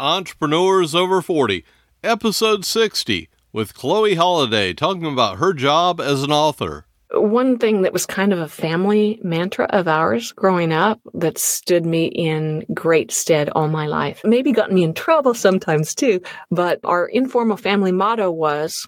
[0.00, 1.64] Entrepreneurs Over 40,
[2.04, 6.86] episode 60, with Chloe Holiday talking about her job as an author.
[7.10, 11.84] One thing that was kind of a family mantra of ours growing up that stood
[11.84, 16.78] me in great stead all my life, maybe got me in trouble sometimes too, but
[16.84, 18.86] our informal family motto was,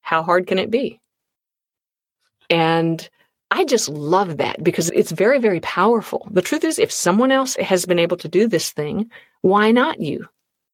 [0.00, 1.00] How hard can it be?
[2.48, 3.06] And
[3.50, 6.26] I just love that because it's very, very powerful.
[6.30, 9.10] The truth is, if someone else has been able to do this thing,
[9.42, 10.28] why not you?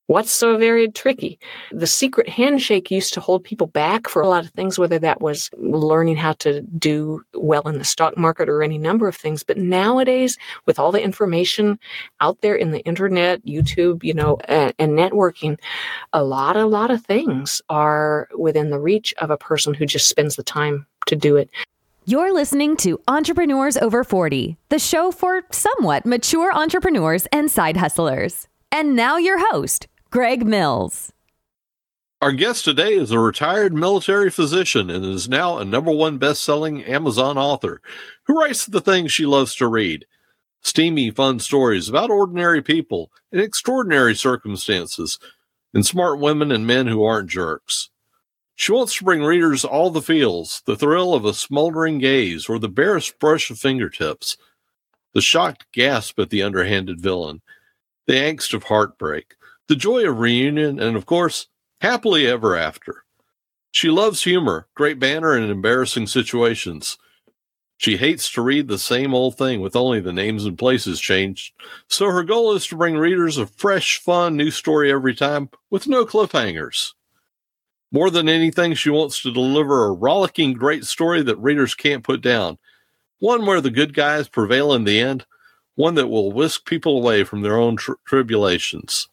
[0.08, 1.40] What's so very tricky?
[1.72, 5.20] The secret handshake used to hold people back for a lot of things, whether that
[5.20, 9.42] was learning how to do well in the stock market or any number of things.
[9.42, 11.80] But nowadays, with all the information
[12.20, 15.58] out there in the internet, YouTube, you know, and, and networking,
[16.12, 20.08] a lot, a lot of things are within the reach of a person who just
[20.08, 21.50] spends the time to do it.
[22.04, 28.46] You're listening to Entrepreneurs Over 40, the show for somewhat mature entrepreneurs and side hustlers.
[28.70, 31.12] And now your host, Greg Mills.
[32.22, 36.42] Our guest today is a retired military physician and is now a number one best
[36.42, 37.82] selling Amazon author
[38.24, 40.06] who writes the things she loves to read
[40.66, 45.18] steamy, fun stories about ordinary people in extraordinary circumstances,
[45.72, 47.90] and smart women and men who aren't jerks.
[48.56, 52.58] She wants to bring readers all the feels, the thrill of a smoldering gaze or
[52.58, 54.36] the barest brush of fingertips,
[55.12, 57.42] the shocked gasp at the underhanded villain,
[58.06, 59.34] the angst of heartbreak,
[59.68, 61.48] the joy of reunion, and of course,
[61.80, 63.04] happily ever after.
[63.70, 66.96] She loves humor, great banter, and embarrassing situations.
[67.78, 71.52] She hates to read the same old thing with only the names and places changed.
[71.88, 75.86] So her goal is to bring readers a fresh, fun, new story every time with
[75.86, 76.94] no cliffhangers.
[77.92, 82.22] More than anything, she wants to deliver a rollicking, great story that readers can't put
[82.22, 82.58] down.
[83.18, 85.26] One where the good guys prevail in the end,
[85.76, 89.08] one that will whisk people away from their own tri- tribulations.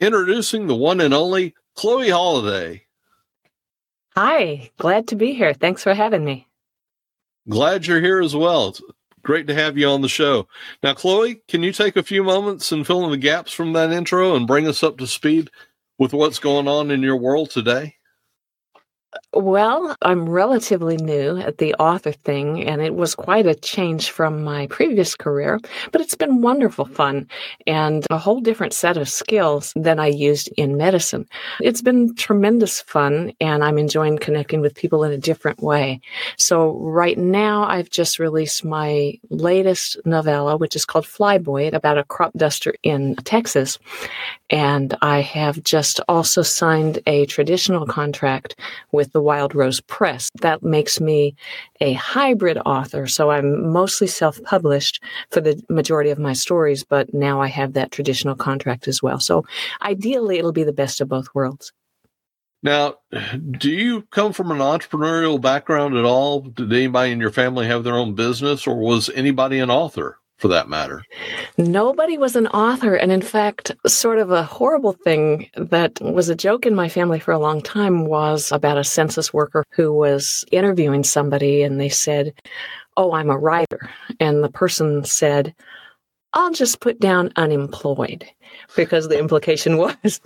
[0.00, 2.82] Introducing the one and only Chloe Holiday.
[4.16, 5.54] Hi, glad to be here.
[5.54, 6.48] Thanks for having me.
[7.48, 8.68] Glad you're here as well.
[8.68, 8.80] It's
[9.22, 10.48] great to have you on the show.
[10.82, 13.92] Now, Chloe, can you take a few moments and fill in the gaps from that
[13.92, 15.50] intro and bring us up to speed
[15.98, 17.95] with what's going on in your world today?
[19.32, 24.42] Well, I'm relatively new at the author thing, and it was quite a change from
[24.42, 25.60] my previous career,
[25.92, 27.28] but it's been wonderful fun
[27.66, 31.28] and a whole different set of skills than I used in medicine.
[31.60, 36.00] It's been tremendous fun, and I'm enjoying connecting with people in a different way.
[36.38, 42.04] So, right now, I've just released my latest novella, which is called Flyboy, about a
[42.04, 43.78] crop duster in Texas.
[44.50, 48.56] And I have just also signed a traditional contract
[48.92, 50.30] with the Wild Rose Press.
[50.40, 51.34] That makes me
[51.80, 53.06] a hybrid author.
[53.06, 57.72] So I'm mostly self published for the majority of my stories, but now I have
[57.74, 59.20] that traditional contract as well.
[59.20, 59.44] So
[59.82, 61.72] ideally, it'll be the best of both worlds.
[62.62, 62.96] Now,
[63.52, 66.40] do you come from an entrepreneurial background at all?
[66.40, 70.18] Did anybody in your family have their own business, or was anybody an author?
[70.36, 71.02] For that matter.
[71.56, 72.94] Nobody was an author.
[72.94, 77.18] And in fact, sort of a horrible thing that was a joke in my family
[77.18, 81.88] for a long time was about a census worker who was interviewing somebody and they
[81.88, 82.34] said,
[82.98, 83.90] Oh, I'm a writer.
[84.20, 85.54] And the person said,
[86.32, 88.26] I'll just put down unemployed
[88.74, 90.20] because the implication was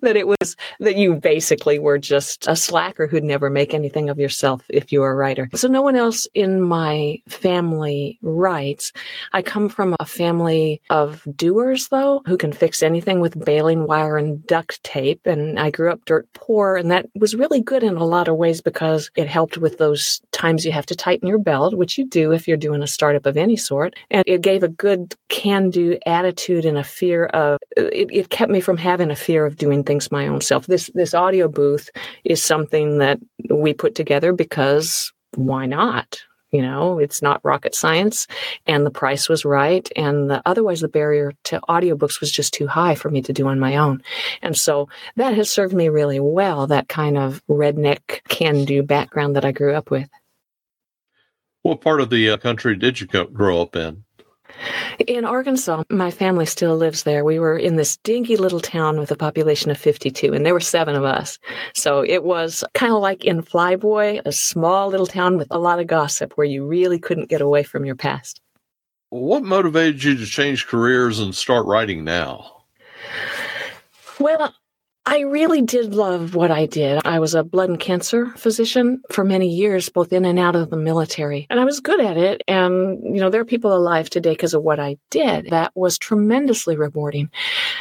[0.00, 4.18] that it was that you basically were just a slacker who'd never make anything of
[4.18, 5.48] yourself if you were a writer.
[5.54, 8.92] So no one else in my family writes.
[9.32, 14.16] I come from a family of doers though, who can fix anything with baling wire
[14.16, 15.26] and duct tape.
[15.26, 18.36] And I grew up dirt poor and that was really good in a lot of
[18.36, 22.06] ways because it helped with those times you have to tighten your belt, which you
[22.06, 23.94] do if you're doing a startup of any sort.
[24.10, 28.50] And it gave a good can do attitude and a fear of it, it kept
[28.50, 30.66] me from having a fear of doing things my own self.
[30.66, 31.90] This this audio booth
[32.24, 33.18] is something that
[33.48, 36.20] we put together because why not?
[36.52, 38.26] You know, it's not rocket science,
[38.66, 42.66] and the price was right, and the, otherwise the barrier to audiobooks was just too
[42.66, 44.02] high for me to do on my own.
[44.42, 46.66] And so that has served me really well.
[46.66, 50.08] That kind of redneck can-do background that I grew up with.
[51.62, 54.02] What part of the uh, country did you grow up in?
[55.06, 57.24] In Arkansas, my family still lives there.
[57.24, 60.60] We were in this dinky little town with a population of 52, and there were
[60.60, 61.38] seven of us.
[61.74, 65.80] So it was kind of like in Flyboy, a small little town with a lot
[65.80, 68.40] of gossip where you really couldn't get away from your past.
[69.08, 72.62] What motivated you to change careers and start writing now?
[74.20, 74.54] Well,
[75.06, 77.00] I really did love what I did.
[77.06, 80.70] I was a blood and cancer physician for many years, both in and out of
[80.70, 81.46] the military.
[81.48, 82.42] And I was good at it.
[82.46, 85.48] And, you know, there are people alive today because of what I did.
[85.50, 87.30] That was tremendously rewarding.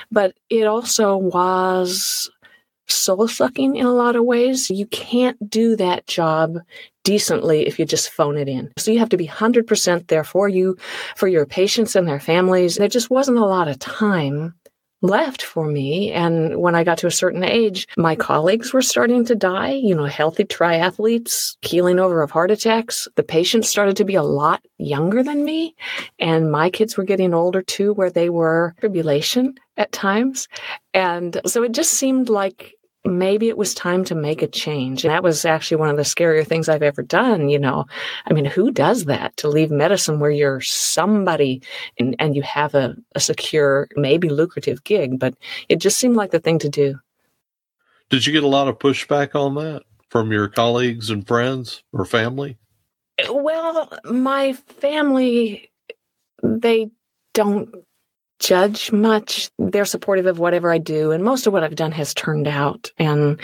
[0.10, 2.32] But it also was
[2.88, 4.70] soul sucking in a lot of ways.
[4.70, 6.58] You can't do that job
[7.04, 8.72] decently if you just phone it in.
[8.78, 10.78] So you have to be 100% there for you,
[11.16, 12.76] for your patients and their families.
[12.76, 14.56] There just wasn't a lot of time
[15.02, 16.12] left for me.
[16.12, 19.96] And when I got to a certain age, my colleagues were starting to die, you
[19.96, 23.08] know, healthy triathletes, keeling over of heart attacks.
[23.16, 25.76] The patients started to be a lot younger than me.
[26.20, 30.48] And my kids were getting older too, where they were tribulation at times.
[30.94, 32.76] And so it just seemed like
[33.06, 35.04] maybe it was time to make a change.
[35.04, 37.50] And that was actually one of the scarier things I've ever done.
[37.50, 37.86] You know,
[38.26, 41.62] I mean, who does that to leave medicine where you're somebody
[42.00, 45.20] and, and you have a, a secure, maybe lucrative gig?
[45.20, 45.36] But
[45.70, 47.00] it just seemed like the thing to do.
[48.10, 52.06] Did you get a lot of pushback on that from your colleagues and friends or
[52.06, 52.58] family?
[53.30, 55.72] Well, my family,
[56.42, 56.90] they
[57.34, 57.70] don't
[58.40, 59.50] judge much.
[59.60, 62.92] They're supportive of whatever I do, and most of what I've done has turned out.
[62.98, 63.40] And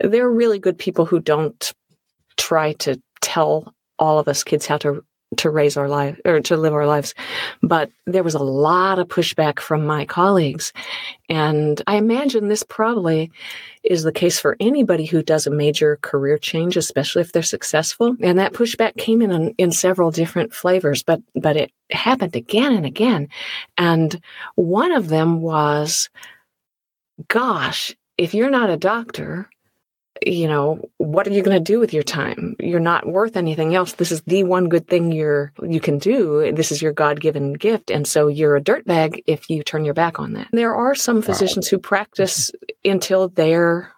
[0.00, 1.72] they're really good people who don't
[2.36, 5.04] try to tell all of us kids how to
[5.38, 7.14] to raise our life or to live our lives.
[7.62, 10.72] But there was a lot of pushback from my colleagues.
[11.28, 13.30] And I imagine this probably
[13.82, 18.16] is the case for anybody who does a major career change, especially if they're successful.
[18.20, 22.86] And that pushback came in in several different flavors, but but it happened again and
[22.86, 23.28] again.
[23.78, 24.20] And
[24.54, 26.10] one of them was,
[27.28, 29.48] gosh, if you're not a doctor,
[30.24, 32.56] you know what are you going to do with your time?
[32.60, 33.92] You're not worth anything else.
[33.92, 36.52] This is the one good thing you're you can do.
[36.52, 37.90] This is your god-given gift.
[37.90, 40.48] And so you're a dirtbag if you turn your back on that.
[40.52, 42.52] There are some physicians who practice
[42.84, 43.92] until they're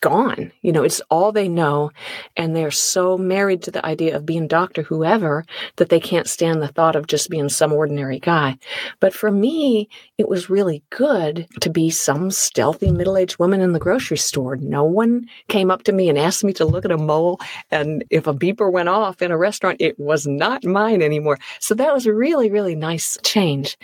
[0.00, 0.52] gone.
[0.62, 1.90] You know, it's all they know.
[2.36, 4.82] And they're so married to the idea of being Dr.
[4.82, 5.44] Whoever
[5.76, 8.58] that they can't stand the thought of just being some ordinary guy.
[8.98, 9.88] But for me,
[10.18, 14.56] it was really good to be some stealthy middle aged woman in the grocery store.
[14.56, 17.40] No one came up to me and asked me to look at a mole.
[17.70, 21.38] And if a beeper went off in a restaurant, it was not mine anymore.
[21.58, 23.78] So that was a really, really nice change.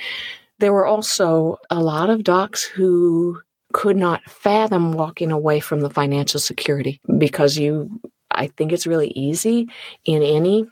[0.59, 3.41] There were also a lot of docs who
[3.73, 9.09] could not fathom walking away from the financial security because you I think it's really
[9.09, 9.69] easy
[10.05, 10.67] in any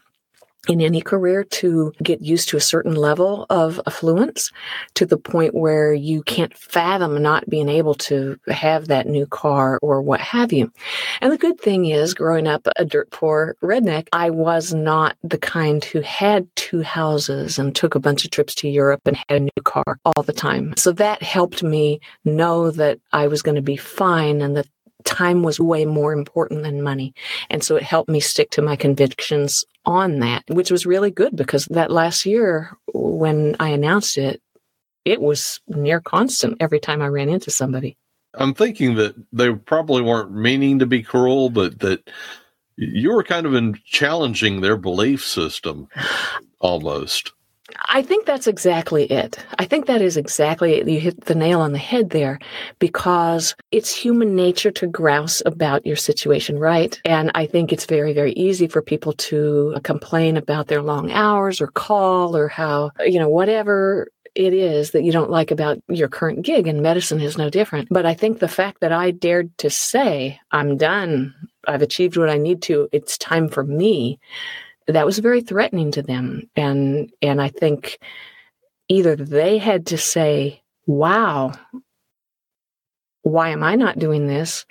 [0.69, 4.50] in any career to get used to a certain level of affluence
[4.94, 9.78] to the point where you can't fathom not being able to have that new car
[9.82, 10.72] or what have you.
[11.20, 15.38] And the good thing is, growing up a dirt poor redneck, I was not the
[15.38, 19.37] kind who had two houses and took a bunch of trips to Europe and had
[19.37, 20.75] a new car all the time.
[20.76, 24.67] So that helped me know that I was going to be fine and that
[25.04, 27.14] time was way more important than money.
[27.50, 31.36] And so it helped me stick to my convictions on that, which was really good
[31.36, 34.40] because that last year when I announced it,
[35.04, 37.96] it was near constant every time I ran into somebody.
[38.32, 42.10] I'm thinking that they probably weren't meaning to be cruel, but that
[42.76, 45.88] you were kind of in challenging their belief system
[46.58, 47.33] almost.
[47.87, 49.38] I think that's exactly it.
[49.58, 50.88] I think that is exactly it.
[50.88, 52.38] You hit the nail on the head there
[52.78, 57.00] because it's human nature to grouse about your situation, right?
[57.06, 61.61] And I think it's very, very easy for people to complain about their long hours
[61.61, 66.08] or call or how, you know, whatever it is that you don't like about your
[66.08, 67.88] current gig and medicine is no different.
[67.90, 71.34] But I think the fact that I dared to say, I'm done,
[71.67, 74.19] I've achieved what I need to, it's time for me,
[74.86, 76.48] that was very threatening to them.
[76.56, 77.98] And, and I think
[78.88, 81.53] either they had to say, wow,
[83.22, 84.67] why am I not doing this?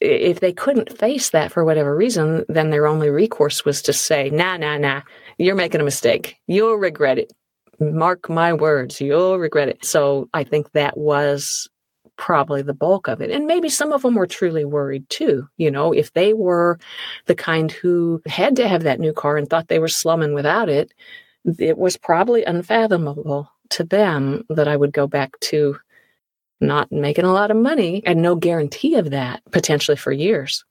[0.00, 4.30] If they couldn't face that for whatever reason, then their only recourse was to say,
[4.30, 5.02] nah, nah, nah,
[5.36, 6.36] you're making a mistake.
[6.46, 7.32] You'll regret it.
[7.78, 9.84] Mark my words, you'll regret it.
[9.84, 11.68] So I think that was
[12.18, 13.30] probably the bulk of it.
[13.30, 15.48] And maybe some of them were truly worried too.
[15.56, 16.78] You know, if they were
[17.24, 20.68] the kind who had to have that new car and thought they were slumming without
[20.68, 20.92] it,
[21.58, 25.78] it was probably unfathomable to them that I would go back to
[26.60, 30.64] not making a lot of money and no guarantee of that potentially for years.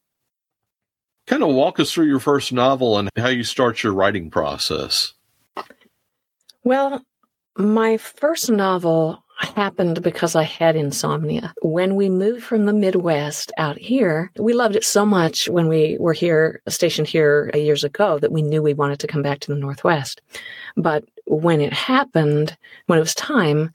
[1.26, 5.14] Kind of walk us through your first novel and how you start your writing process.
[6.62, 7.02] Well,
[7.56, 11.54] my first novel happened because I had insomnia.
[11.62, 15.96] When we moved from the Midwest out here, we loved it so much when we
[16.00, 19.52] were here, stationed here years ago, that we knew we wanted to come back to
[19.52, 20.20] the Northwest.
[20.76, 23.72] But when it happened, when it was time,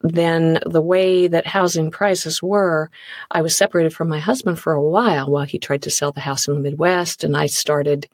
[0.00, 2.90] then the way that housing prices were,
[3.30, 6.20] I was separated from my husband for a while while he tried to sell the
[6.20, 7.24] house in the Midwest.
[7.24, 8.08] And I started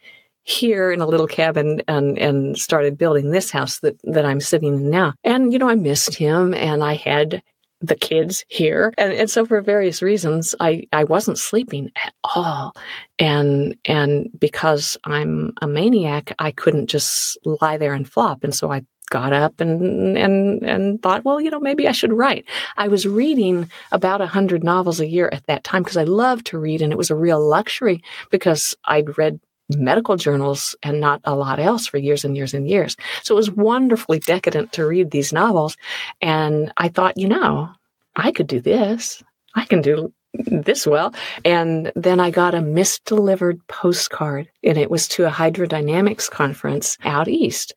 [0.44, 4.74] here in a little cabin and, and started building this house that, that I'm sitting
[4.74, 5.14] in now.
[5.24, 7.42] And, you know, I missed him and I had
[7.80, 8.92] the kids here.
[8.98, 12.74] And, and so for various reasons, I, I wasn't sleeping at all.
[13.18, 18.44] And, and because I'm a maniac, I couldn't just lie there and flop.
[18.44, 22.12] And so I got up and and and thought, well, you know, maybe I should
[22.12, 22.46] write.
[22.76, 26.46] I was reading about a hundred novels a year at that time because I loved
[26.46, 29.40] to read, and it was a real luxury because I'd read
[29.76, 32.96] medical journals and not a lot else for years and years and years.
[33.22, 35.76] So it was wonderfully decadent to read these novels.
[36.20, 37.70] And I thought, you know,
[38.16, 39.22] I could do this.
[39.54, 41.14] I can do this well.
[41.44, 47.28] And then I got a misdelivered postcard, and it was to a hydrodynamics conference out
[47.28, 47.74] east.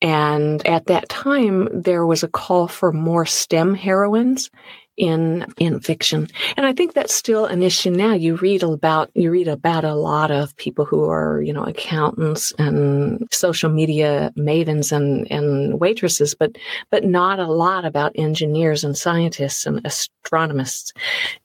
[0.00, 4.50] And at that time, there was a call for more STEM heroines
[4.96, 6.28] in in fiction.
[6.56, 8.14] And i think that's still an issue now.
[8.14, 12.52] You read about you read about a lot of people who are you know accountants
[12.58, 16.56] and social media mavens and and waitresses but
[16.90, 20.92] but not a lot about engineers and scientists and astronomers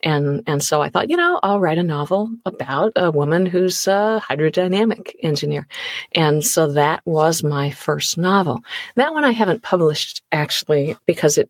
[0.04, 3.88] and and so i thought you know i'll write a novel about a woman who's
[3.88, 5.68] a hydrodynamic engineer.
[6.14, 8.60] And so that was my first novel.
[8.96, 11.50] That one i haven't published actually because it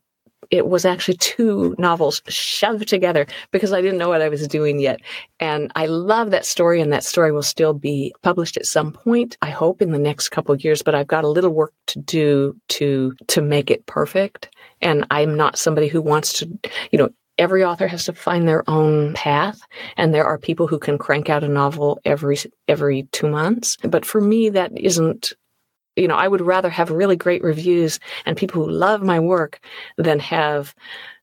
[0.51, 4.79] it was actually two novels shoved together because I didn't know what I was doing
[4.79, 4.99] yet.
[5.39, 9.37] And I love that story, and that story will still be published at some point.
[9.41, 11.99] I hope in the next couple of years, but I've got a little work to
[11.99, 14.49] do to to make it perfect.
[14.81, 16.49] And I'm not somebody who wants to,
[16.91, 19.59] you know, every author has to find their own path
[19.95, 22.37] and there are people who can crank out a novel every
[22.67, 25.33] every 2 months but for me that isn't
[25.97, 29.59] you know, I would rather have really great reviews and people who love my work
[29.97, 30.75] than have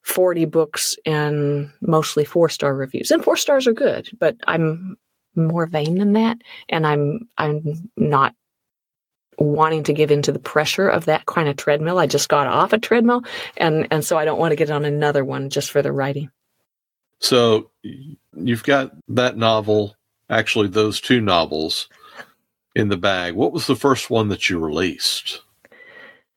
[0.02, 3.11] 40 books and mostly four star reviews.
[3.11, 4.97] And four stars are good, but I'm
[5.35, 6.38] more vain than that.
[6.69, 8.35] And I'm, I'm not
[9.38, 11.99] wanting to give into the pressure of that kind of treadmill.
[11.99, 13.23] I just got off a treadmill
[13.57, 16.31] and, and so I don't want to get on another one just for the writing.
[17.19, 17.71] So
[18.37, 19.97] you've got that novel,
[20.28, 21.88] actually those two novels
[22.75, 23.35] in the bag.
[23.35, 25.43] What was the first one that you released?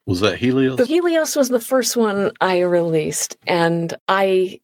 [0.06, 0.78] Was that Helios?
[0.78, 4.62] The Helios was the first one I released, and I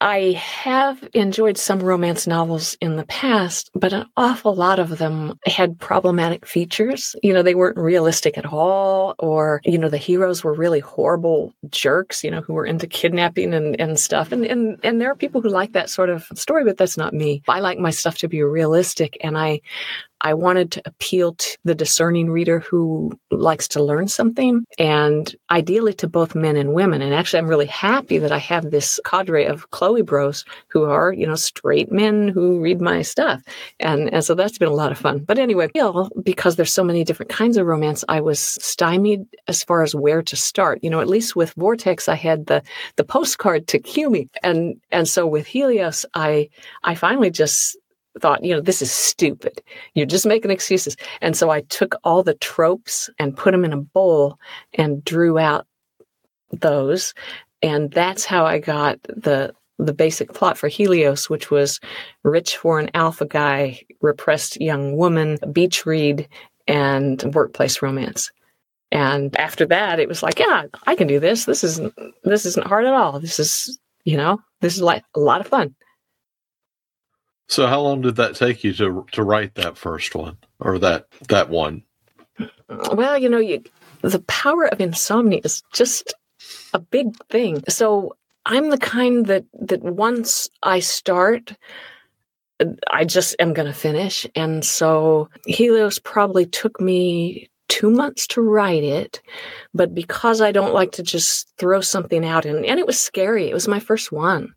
[0.00, 5.38] I have enjoyed some romance novels in the past, but an awful lot of them
[5.46, 7.16] had problematic features.
[7.22, 11.54] You know, they weren't realistic at all, or, you know, the heroes were really horrible
[11.70, 14.30] jerks, you know, who were into kidnapping and, and stuff.
[14.30, 17.14] And, and, and there are people who like that sort of story, but that's not
[17.14, 17.42] me.
[17.48, 19.16] I like my stuff to be realistic.
[19.22, 19.62] And I,
[20.20, 25.92] I wanted to appeal to the discerning reader who likes to learn something and ideally
[25.94, 27.02] to both men and women.
[27.02, 31.12] And actually, I'm really happy that I have this cadre of Chloe bros who are,
[31.12, 33.42] you know, straight men who read my stuff.
[33.80, 35.18] And, and so that's been a lot of fun.
[35.18, 35.68] But anyway,
[36.22, 40.22] because there's so many different kinds of romance, I was stymied as far as where
[40.22, 40.78] to start.
[40.82, 42.62] You know, at least with Vortex, I had the,
[42.96, 44.28] the postcard to cue me.
[44.42, 46.48] And, and so with Helios, I,
[46.82, 47.76] I finally just
[48.20, 49.62] thought, you know, this is stupid.
[49.94, 50.96] You're just making excuses.
[51.20, 54.38] And so I took all the tropes and put them in a bowl
[54.74, 55.66] and drew out
[56.52, 57.14] those.
[57.62, 61.80] And that's how I got the the basic plot for Helios, which was
[62.22, 66.28] rich for an alpha guy, repressed young woman, beach read,
[66.68, 68.30] and workplace romance.
[68.92, 71.46] And after that, it was like, yeah, I can do this.
[71.46, 71.92] This isn't
[72.22, 73.18] this isn't hard at all.
[73.18, 75.74] This is, you know, this is like a lot of fun.
[77.54, 81.06] So how long did that take you to to write that first one or that
[81.28, 81.84] that one?
[82.68, 83.62] Well, you know, you,
[84.00, 86.12] the power of insomnia is just
[86.72, 87.62] a big thing.
[87.68, 91.56] So I'm the kind that that once I start,
[92.90, 94.26] I just am going to finish.
[94.34, 99.22] And so Helios probably took me two months to write it,
[99.72, 103.48] but because I don't like to just throw something out and, and it was scary.
[103.48, 104.52] It was my first one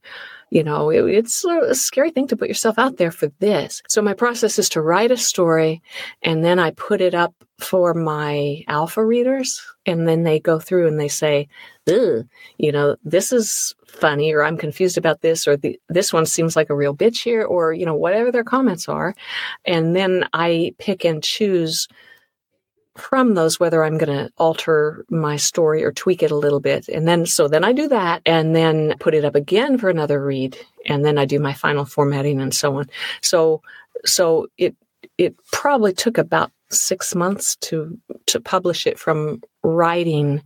[0.50, 3.82] you know it, it's a scary thing to put yourself out there for this.
[3.88, 5.82] So my process is to write a story
[6.24, 10.88] and then i put it up for my alpha readers and then they go through
[10.88, 11.48] and they say
[12.58, 16.56] you know this is funny or i'm confused about this or the, this one seems
[16.56, 19.14] like a real bitch here or you know whatever their comments are.
[19.66, 21.88] And then i pick and choose
[22.98, 26.88] from those whether I'm going to alter my story or tweak it a little bit.
[26.88, 30.24] And then, so then I do that and then put it up again for another
[30.24, 30.58] read.
[30.86, 32.90] And then I do my final formatting and so on.
[33.22, 33.62] So,
[34.06, 34.76] so it,
[35.18, 40.42] it probably took about six months to to publish it from writing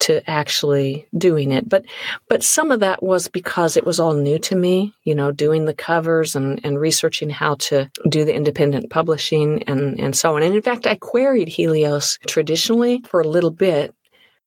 [0.00, 1.84] to actually doing it but
[2.28, 5.64] but some of that was because it was all new to me you know doing
[5.64, 10.42] the covers and and researching how to do the independent publishing and and so on
[10.42, 13.94] and in fact i queried helios traditionally for a little bit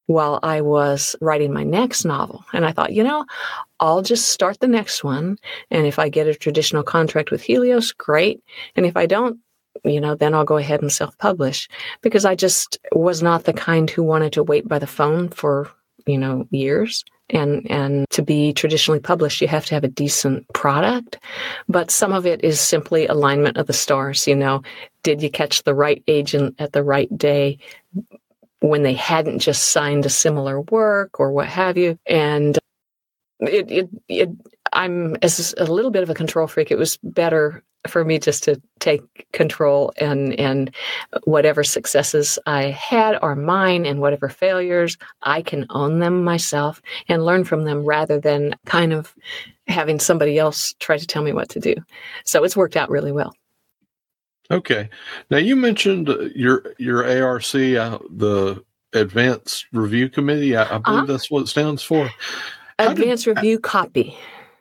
[0.08, 2.44] while I was writing my next novel.
[2.54, 3.26] And I thought, you know,
[3.80, 5.38] I'll just start the next one.
[5.70, 8.42] And if I get a traditional contract with Helios, great.
[8.76, 9.40] And if I don't,
[9.84, 11.68] you know, then I'll go ahead and self publish
[12.02, 15.70] because I just was not the kind who wanted to wait by the phone for,
[16.06, 17.04] you know, years.
[17.30, 21.20] And, and to be traditionally published, you have to have a decent product.
[21.68, 24.28] But some of it is simply alignment of the stars.
[24.28, 24.62] You know,
[25.04, 27.60] did you catch the right agent at the right day?
[28.60, 31.98] when they hadn't just signed a similar work or what have you.
[32.06, 32.58] And
[33.40, 34.30] it, it, it
[34.74, 36.72] I'm as a little bit of a control freak.
[36.72, 40.74] It was better for me just to take control and and
[41.24, 47.26] whatever successes I had are mine and whatever failures I can own them myself and
[47.26, 49.16] learn from them rather than kind of
[49.68, 51.76] having somebody else try to tell me what to do.
[52.26, 53.34] So it's worked out really well.
[54.50, 54.90] Okay.
[55.30, 60.56] Now you mentioned your your ARC, uh, the Advanced Review Committee.
[60.56, 61.06] I, I believe uh-huh.
[61.06, 62.10] that's what it stands for.
[62.80, 64.18] Advanced did, Review Copy.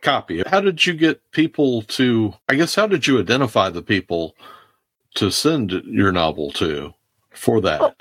[0.06, 0.44] Copy.
[0.46, 2.32] How did you get people to?
[2.48, 4.36] I guess how did you identify the people
[5.16, 6.94] to send your novel to
[7.30, 7.80] for that?
[7.80, 7.96] Well,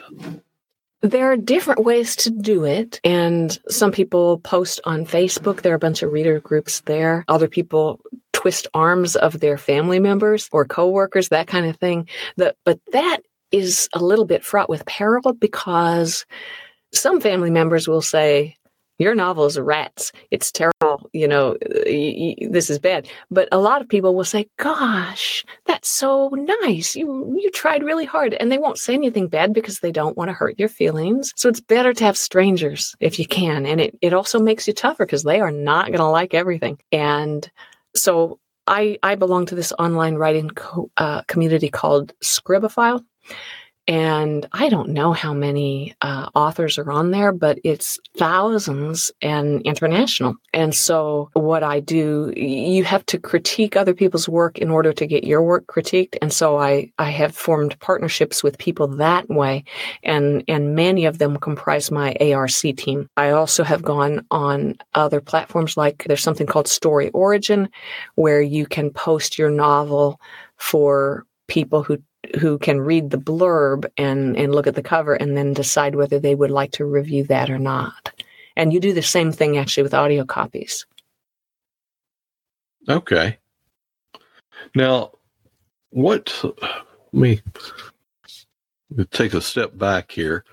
[1.01, 2.99] there are different ways to do it.
[3.03, 5.63] And some people post on Facebook.
[5.63, 7.25] There are a bunch of reader groups there.
[7.27, 7.99] Other people
[8.33, 12.07] twist arms of their family members or coworkers, that kind of thing.
[12.37, 13.21] The, but that
[13.51, 16.27] is a little bit fraught with peril because
[16.93, 18.57] some family members will say,
[18.97, 20.11] your novel is rats.
[20.31, 21.09] It's terrible.
[21.13, 23.07] You know, y- y- this is bad.
[23.29, 26.29] But a lot of people will say, gosh, that's so
[26.63, 26.95] nice.
[26.95, 28.33] You, you tried really hard.
[28.35, 31.33] And they won't say anything bad because they don't want to hurt your feelings.
[31.35, 33.65] So it's better to have strangers if you can.
[33.65, 36.79] And it, it also makes you tougher because they are not going to like everything.
[36.91, 37.49] And
[37.95, 43.03] so I, I belong to this online writing co- uh, community called Scribophile.
[43.87, 49.61] And I don't know how many uh, authors are on there, but it's thousands and
[49.61, 50.35] international.
[50.53, 55.05] And so, what I do, you have to critique other people's work in order to
[55.05, 56.17] get your work critiqued.
[56.19, 59.63] And so, I, I have formed partnerships with people that way.
[60.01, 63.07] And, and many of them comprise my ARC team.
[63.17, 67.69] I also have gone on other platforms like there's something called Story Origin,
[68.15, 70.19] where you can post your novel
[70.57, 71.99] for people who
[72.39, 76.19] who can read the blurb and, and look at the cover and then decide whether
[76.19, 78.11] they would like to review that or not.
[78.55, 80.85] And you do the same thing actually with audio copies.
[82.87, 83.37] Okay.
[84.75, 85.11] Now,
[85.89, 86.83] what, let
[87.13, 87.41] me
[89.11, 90.43] take a step back here.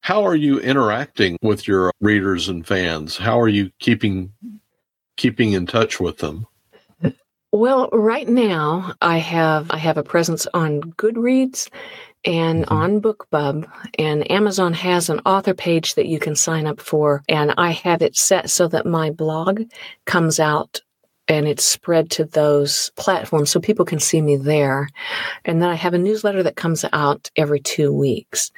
[0.00, 3.16] How are you interacting with your readers and fans?
[3.16, 4.32] How are you keeping
[5.16, 6.46] keeping in touch with them?
[7.54, 11.70] Well, right now I have I have a presence on Goodreads
[12.24, 12.74] and mm-hmm.
[12.74, 17.54] on BookBub, and Amazon has an author page that you can sign up for, and
[17.56, 19.62] I have it set so that my blog
[20.04, 20.80] comes out
[21.28, 24.88] and it's spread to those platforms so people can see me there.
[25.44, 28.50] And then I have a newsletter that comes out every two weeks.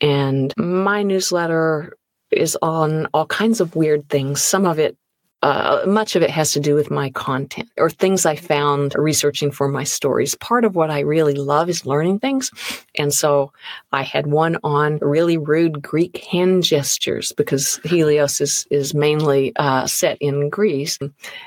[0.00, 1.96] And my newsletter
[2.32, 4.42] is on all kinds of weird things.
[4.42, 4.96] Some of it
[5.42, 9.50] uh, much of it has to do with my content or things I found researching
[9.50, 10.34] for my stories.
[10.34, 12.50] Part of what I really love is learning things.
[12.96, 13.52] And so
[13.92, 19.86] I had one on really rude Greek hand gestures because Helios is, is mainly uh,
[19.86, 20.98] set in Greece.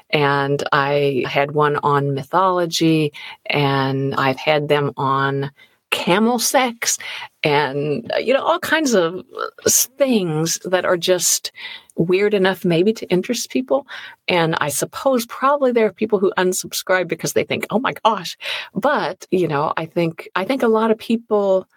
[0.10, 3.14] And I had one on mythology
[3.46, 5.52] and I've had them on
[5.92, 6.98] camel sex
[7.44, 9.24] and you know all kinds of
[9.68, 11.52] things that are just
[11.96, 13.86] weird enough maybe to interest people
[14.28, 18.38] and i suppose probably there are people who unsubscribe because they think oh my gosh
[18.74, 21.68] but you know i think i think a lot of people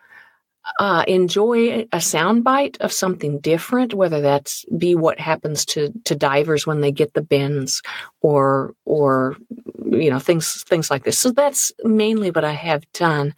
[0.78, 6.66] uh, enjoy a soundbite of something different, whether that's be what happens to to divers
[6.66, 7.82] when they get the bends,
[8.20, 9.36] or or
[9.84, 11.18] you know things things like this.
[11.18, 13.34] So that's mainly what I have done.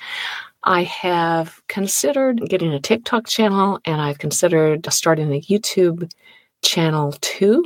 [0.64, 6.10] I have considered getting a TikTok channel and I've considered starting a YouTube
[6.62, 7.64] channel too.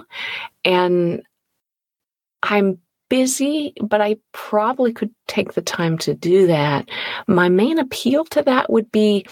[0.64, 1.22] And
[2.42, 2.78] I'm
[3.12, 6.88] busy, but I probably could take the time to do that.
[7.26, 9.26] My main appeal to that would be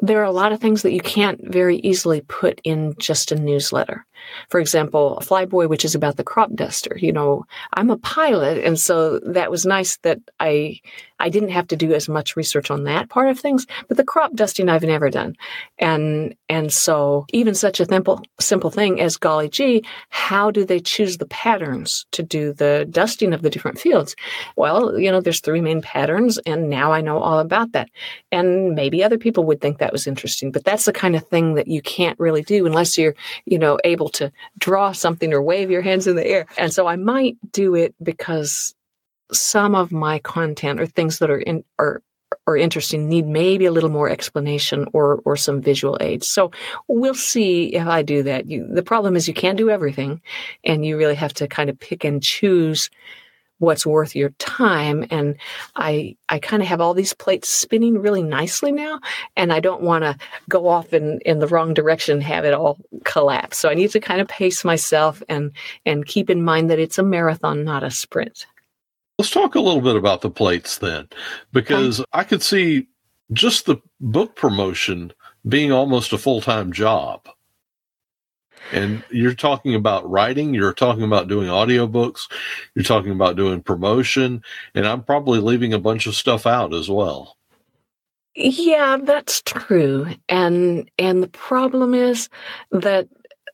[0.00, 3.36] there are a lot of things that you can't very easily put in just a
[3.36, 4.06] newsletter.
[4.48, 6.96] For example, Flyboy, which is about the crop duster.
[6.96, 10.80] You know, I'm a pilot, and so that was nice that I
[11.18, 13.66] I didn't have to do as much research on that part of things.
[13.88, 15.36] But the crop dusting I've never done,
[15.78, 20.80] and and so even such a simple simple thing as golly gee, how do they
[20.80, 24.14] choose the patterns to do the dusting of the different fields?
[24.56, 27.88] Well, you know, there's three main patterns, and now I know all about that.
[28.32, 31.54] And maybe other people would think that was interesting, but that's the kind of thing
[31.54, 35.70] that you can't really do unless you're, you know, able to draw something or wave
[35.70, 36.46] your hands in the air.
[36.58, 38.74] And so I might do it because
[39.32, 42.02] some of my content or things that are in are
[42.46, 46.28] or interesting need maybe a little more explanation or or some visual aids.
[46.28, 46.50] So
[46.88, 48.48] we'll see if I do that.
[48.48, 50.20] You, the problem is you can't do everything,
[50.64, 52.90] and you really have to kind of pick and choose
[53.58, 55.36] what's worth your time and
[55.76, 59.00] i i kind of have all these plates spinning really nicely now
[59.36, 60.16] and i don't want to
[60.48, 63.90] go off in in the wrong direction and have it all collapse so i need
[63.90, 65.52] to kind of pace myself and
[65.84, 68.46] and keep in mind that it's a marathon not a sprint
[69.18, 71.08] Let's talk a little bit about the plates then,
[71.50, 72.08] because okay.
[72.12, 72.88] I could see
[73.32, 75.12] just the book promotion
[75.48, 77.26] being almost a full time job.
[78.72, 82.28] And you're talking about writing, you're talking about doing audiobooks,
[82.74, 84.42] you're talking about doing promotion,
[84.74, 87.36] and I'm probably leaving a bunch of stuff out as well.
[88.34, 90.08] Yeah, that's true.
[90.28, 92.28] And and the problem is
[92.70, 93.08] that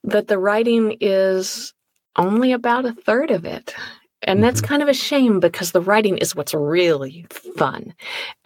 [0.05, 1.73] that the writing is
[2.17, 3.75] only about a third of it.
[4.25, 4.69] And that's mm-hmm.
[4.69, 7.95] kind of a shame because the writing is what's really fun.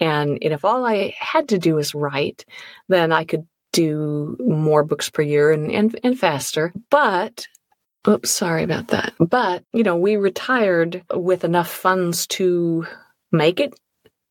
[0.01, 2.47] And, and if all I had to do was write,
[2.89, 3.47] then I could
[3.77, 6.73] do more books per year and, and, and faster.
[6.91, 7.47] But
[8.09, 9.15] Oops, sorry about that.
[9.19, 12.87] But, you know, we retired with enough funds to
[13.33, 13.75] make it,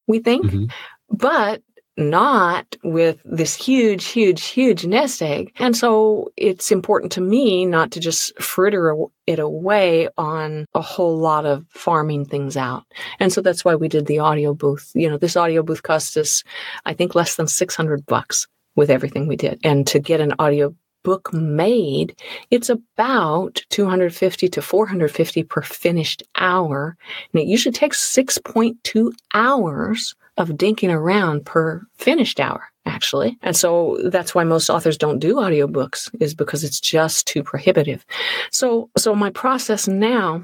[0.08, 0.46] we think.
[0.46, 0.66] Mm-hmm.
[1.10, 1.62] But
[1.98, 5.54] not with this huge, huge, huge nest egg.
[5.60, 8.96] And so it's important to me not to just fritter
[9.28, 12.84] it away on a whole lot of farming things out.
[13.20, 14.92] And so that's why we did the audio booth.
[14.94, 16.44] You know, this audio booth cost us,
[16.86, 19.60] I think, less than 600 bucks with everything we did.
[19.64, 22.20] And to get an audio book made,
[22.52, 26.98] it's about 250 to 450 per finished hour.
[27.34, 33.38] And it usually takes 6.2 hours of dinking around per finished hour actually.
[33.42, 38.06] And so that's why most authors don't do audiobooks is because it's just too prohibitive.
[38.52, 40.44] So so my process now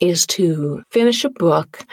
[0.00, 1.84] is to finish a book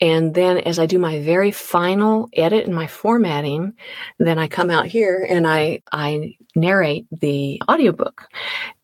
[0.00, 3.74] and then as I do my very final edit and my formatting,
[4.18, 8.28] then I come out here and I I narrate the audiobook.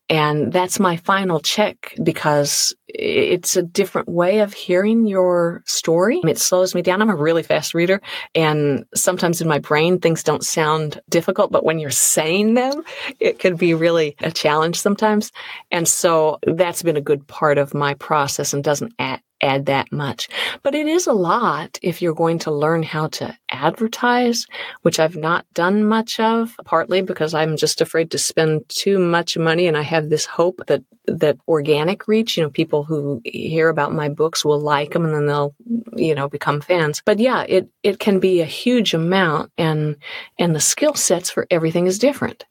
[0.09, 6.20] And that's my final check because it's a different way of hearing your story.
[6.24, 7.00] It slows me down.
[7.00, 8.00] I'm a really fast reader.
[8.35, 12.83] And sometimes in my brain, things don't sound difficult, but when you're saying them,
[13.18, 15.33] it can be really a challenge sometimes.
[15.70, 19.92] And so that's been a good part of my process and doesn't add, add that
[19.92, 20.28] much.
[20.62, 24.46] But it is a lot if you're going to learn how to advertise,
[24.83, 29.37] which I've not done much of, partly because I'm just afraid to spend too much
[29.37, 29.66] money.
[29.66, 33.92] And I have this hope that, that organic reach, you know, people who hear about
[33.92, 35.55] my books will like them and then they'll,
[35.97, 37.03] you know, become fans.
[37.05, 39.97] But yeah, it, it can be a huge amount and,
[40.38, 42.45] and the skill sets for everything is different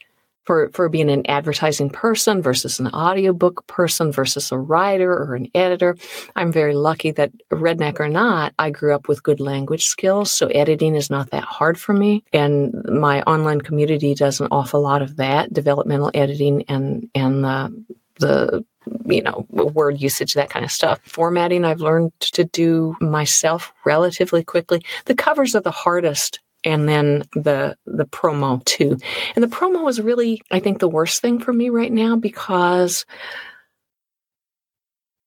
[0.46, 5.48] for, for being an advertising person versus an audiobook person versus a writer or an
[5.54, 5.96] editor.
[6.36, 10.32] I'm very lucky that redneck or not, I grew up with good language skills.
[10.32, 12.24] So editing is not that hard for me.
[12.34, 17.86] And my online community does an awful lot of that, developmental editing and, and the,
[18.22, 18.66] the
[19.06, 21.00] you know, word usage, that kind of stuff.
[21.04, 24.82] Formatting, I've learned to do myself relatively quickly.
[25.06, 28.98] The covers are the hardest and then the the promo too.
[29.36, 33.06] And the promo is really I think the worst thing for me right now because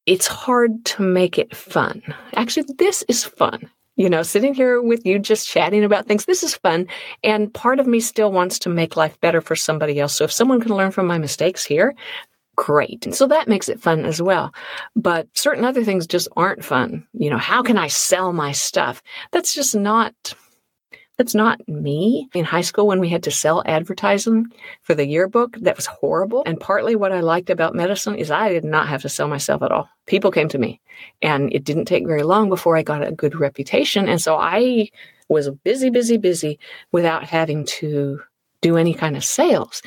[0.07, 2.03] it's hard to make it fun.
[2.35, 3.71] Actually, this is fun.
[3.97, 6.89] You know, sitting here with you just chatting about things, this is fun.
[7.23, 10.15] And part of me still wants to make life better for somebody else.
[10.17, 11.95] So if someone can learn from my mistakes here,
[12.57, 13.15] great.
[13.15, 14.55] So that makes it fun as well.
[14.97, 17.07] But certain other things just aren't fun.
[17.13, 19.03] You know, how can I sell my stuff?
[19.33, 20.35] That's just not
[21.17, 22.29] that's not me.
[22.35, 24.47] In high school, when we had to sell advertising
[24.83, 26.43] for the yearbook, that was horrible.
[26.45, 29.63] And partly what I liked about medicine is I did not have to sell myself
[29.63, 29.89] at all.
[30.07, 30.81] People came to me,
[31.23, 34.09] and it didn't take very long before I got a good reputation.
[34.09, 34.89] And so I
[35.29, 36.59] was busy, busy, busy
[36.91, 38.21] without having to
[38.65, 39.83] do any kind of sales.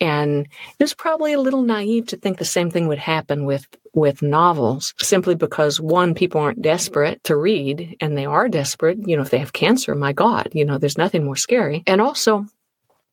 [0.00, 3.66] And it was probably a little naive to think the same thing would happen with
[3.92, 9.16] with novels simply because one people aren't desperate to read and they are desperate you
[9.16, 12.46] know if they have cancer my god you know there's nothing more scary and also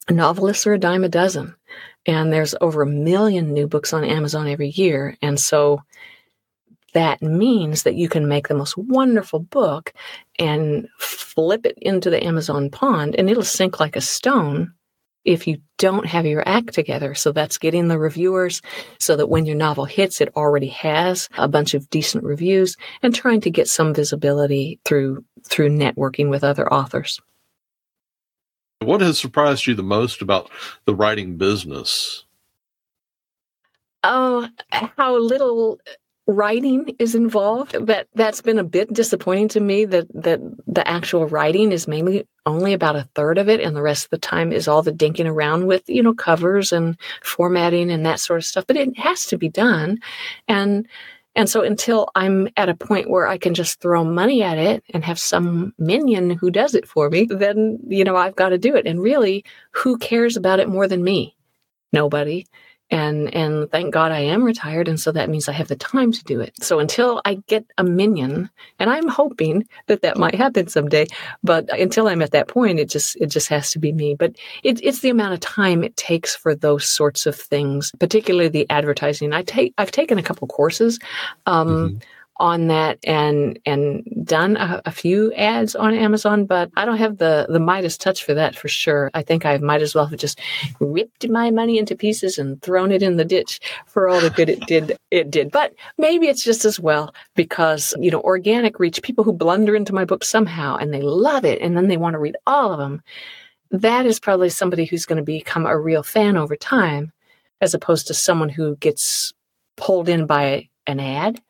[0.09, 1.55] novelists are a dime a dozen.
[2.05, 5.17] And there's over a million new books on Amazon every year.
[5.21, 5.81] And so
[6.93, 9.93] that means that you can make the most wonderful book
[10.39, 14.73] and flip it into the Amazon pond and it'll sink like a stone
[15.27, 17.13] if you don't have your act together.
[17.13, 18.61] So that's getting the reviewers
[18.97, 23.13] so that when your novel hits, it already has a bunch of decent reviews and
[23.13, 27.19] trying to get some visibility through through networking with other authors.
[28.79, 30.49] What has surprised you the most about
[30.85, 32.23] the writing business?
[34.03, 35.79] Oh, how little
[36.27, 41.25] writing is involved that that's been a bit disappointing to me that that the actual
[41.25, 44.51] writing is mainly only about a third of it and the rest of the time
[44.51, 48.45] is all the dinking around with you know covers and formatting and that sort of
[48.45, 48.65] stuff.
[48.65, 49.99] But it has to be done.
[50.47, 50.87] And
[51.35, 54.83] and so until i'm at a point where i can just throw money at it
[54.93, 58.57] and have some minion who does it for me then you know i've got to
[58.57, 58.87] do it.
[58.87, 61.35] And really who cares about it more than me?
[61.93, 62.47] Nobody
[62.89, 66.11] and and thank god i am retired and so that means i have the time
[66.11, 66.53] to do it.
[66.61, 71.07] So until i get a minion and i'm hoping that that might happen someday
[71.43, 74.15] but until i'm at that point it just it just has to be me.
[74.15, 78.49] But it, it's the amount of time it takes for those sorts of things particularly
[78.49, 79.33] the advertising.
[79.33, 80.99] I take i've taken a couple courses
[81.45, 81.97] um, mm-hmm
[82.39, 87.17] on that and and done a, a, few ads on Amazon, but I don't have
[87.17, 89.09] the the Midas touch for that for sure.
[89.13, 90.39] I think I might as well have just
[90.79, 94.49] ripped my money into pieces and thrown it in the ditch for all the good
[94.49, 95.51] it did it did.
[95.51, 99.93] But maybe it's just as well because you know organic reach people who blunder into
[99.93, 102.79] my book somehow and they love it and then they want to read all of
[102.79, 103.01] them.
[103.71, 107.11] That is probably somebody who's going to become a real fan over time,
[107.61, 109.33] as opposed to someone who gets
[109.75, 111.41] pulled in by an ad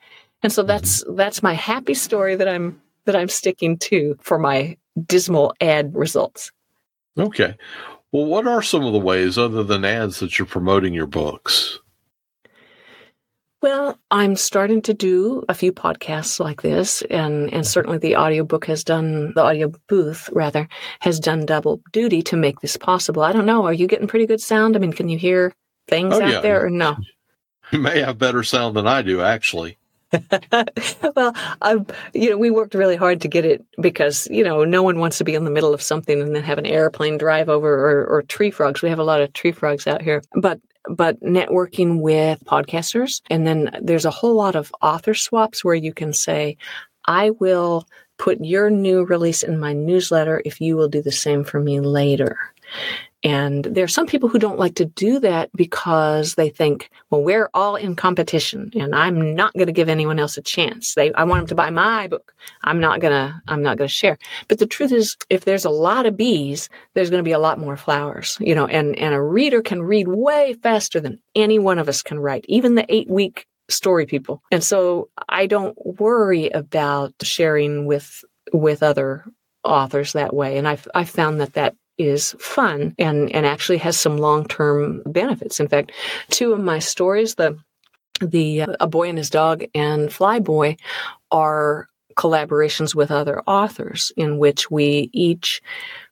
[0.44, 0.68] and so mm-hmm.
[0.68, 5.96] that's that's my happy story that I'm that I'm sticking to for my dismal ad
[5.96, 6.52] results.
[7.18, 7.56] Okay.
[8.12, 11.80] Well, what are some of the ways other than ads that you're promoting your books?
[13.62, 18.66] Well, I'm starting to do a few podcasts like this, and, and certainly the audiobook
[18.68, 20.70] has done, the audio booth rather,
[21.00, 23.24] has done double duty to make this possible.
[23.24, 23.66] I don't know.
[23.66, 24.76] Are you getting pretty good sound?
[24.76, 25.54] I mean, can you hear
[25.88, 26.42] things oh, out yeah.
[26.42, 26.98] there or no?
[27.70, 29.77] You may have better sound than I do, actually.
[31.16, 34.82] well, um, you know, we worked really hard to get it because you know no
[34.82, 37.50] one wants to be in the middle of something and then have an airplane drive
[37.50, 38.82] over or, or tree frogs.
[38.82, 43.46] We have a lot of tree frogs out here, but but networking with podcasters, and
[43.46, 46.58] then there's a whole lot of author swaps where you can say,
[47.06, 47.86] "I will
[48.18, 51.82] put your new release in my newsletter if you will do the same for me
[51.82, 52.38] later."
[53.24, 57.24] And there are some people who don't like to do that because they think, well,
[57.24, 60.94] we're all in competition and I'm not going to give anyone else a chance.
[60.94, 62.34] They, I want them to buy my book.
[62.64, 64.20] I'm not going to, I'm not going to share.
[64.48, 67.40] But the truth is, if there's a lot of bees, there's going to be a
[67.40, 71.58] lot more flowers, you know, and, and a reader can read way faster than any
[71.58, 74.44] one of us can write, even the eight week story people.
[74.52, 79.26] And so I don't worry about sharing with, with other
[79.64, 80.58] authors that way.
[80.58, 85.60] And I've, I've found that that is fun and, and actually has some long-term benefits.
[85.60, 85.92] In fact,
[86.30, 87.58] two of my stories, the
[88.20, 90.80] the uh, A Boy and His Dog and Flyboy
[91.32, 95.62] are collaborations with other authors in which we each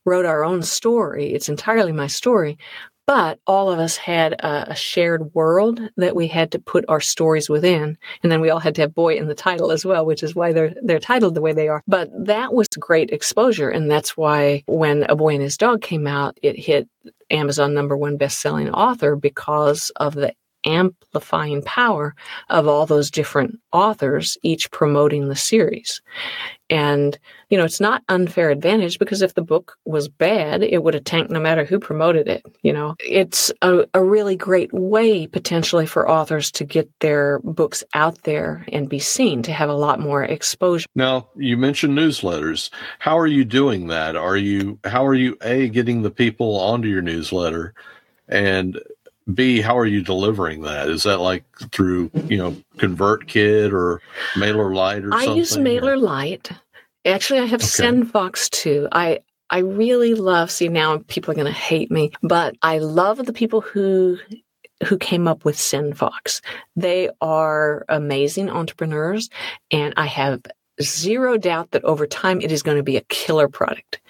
[0.05, 1.33] wrote our own story.
[1.33, 2.59] It's entirely my story,
[3.07, 7.01] but all of us had a, a, shared world that we had to put our
[7.01, 7.97] stories within.
[8.23, 10.35] And then we all had to have boy in the title as well, which is
[10.35, 11.83] why they're, they're titled the way they are.
[11.87, 13.69] But that was great exposure.
[13.69, 16.87] And that's why when A Boy and His Dog came out, it hit
[17.29, 20.33] Amazon number one best-selling author because of the
[20.65, 22.15] amplifying power
[22.49, 26.01] of all those different authors, each promoting the series.
[26.69, 27.17] And,
[27.49, 31.03] you know, it's not unfair advantage because if the book was bad, it would have
[31.03, 32.43] tanked no matter who promoted it.
[32.63, 37.83] You know, it's a, a really great way potentially for authors to get their books
[37.93, 40.87] out there and be seen, to have a lot more exposure.
[40.95, 42.71] Now, you mentioned newsletters.
[42.97, 44.15] How are you doing that?
[44.15, 47.75] Are you, how are you, A, getting the people onto your newsletter?
[48.27, 48.79] And
[49.33, 50.87] B, how are you delivering that?
[50.87, 54.01] Is that like through, you know, ConvertKit or
[54.35, 55.31] MailerLite or I something?
[55.31, 56.55] I use MailerLite.
[57.05, 57.83] Actually, I have okay.
[57.83, 58.87] SendFox too.
[58.91, 60.51] I I really love.
[60.51, 64.17] See, now people are going to hate me, but I love the people who
[64.85, 66.41] who came up with SendFox.
[66.75, 69.29] They are amazing entrepreneurs,
[69.71, 70.41] and I have
[70.81, 74.01] zero doubt that over time it is going to be a killer product.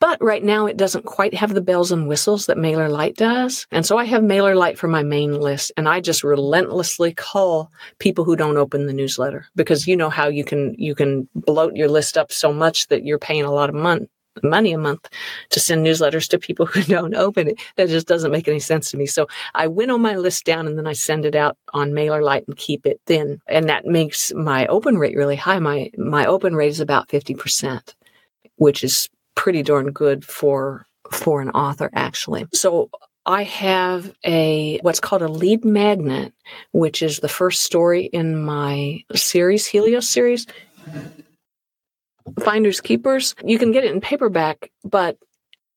[0.00, 3.66] But right now it doesn't quite have the bells and whistles that MailerLite does.
[3.72, 8.24] And so I have MailerLite for my main list and I just relentlessly call people
[8.24, 11.88] who don't open the newsletter because you know how you can, you can bloat your
[11.88, 14.08] list up so much that you're paying a lot of money
[14.42, 15.08] money a month
[15.50, 17.60] to send newsletters to people who don't open it.
[17.76, 19.06] That just doesn't make any sense to me.
[19.06, 22.46] So I winnow my list down and then I send it out on Mailer MailerLite
[22.46, 23.40] and keep it thin.
[23.48, 25.58] And that makes my open rate really high.
[25.58, 27.94] My my open rate is about 50%,
[28.56, 29.08] which is
[29.38, 32.44] pretty darn good for for an author actually.
[32.52, 32.90] So
[33.24, 36.32] I have a what's called a lead magnet,
[36.72, 40.46] which is the first story in my series, Helios series.
[42.40, 43.36] Finders Keepers.
[43.44, 45.16] You can get it in paperback, but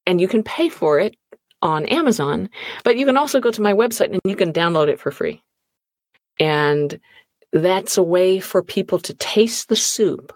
[0.08, 1.15] and you can pay for it
[1.62, 2.50] on Amazon,
[2.84, 5.39] but you can also go to my website and you can download it for free.
[6.39, 7.00] And
[7.54, 10.34] that's a way for people to taste the soup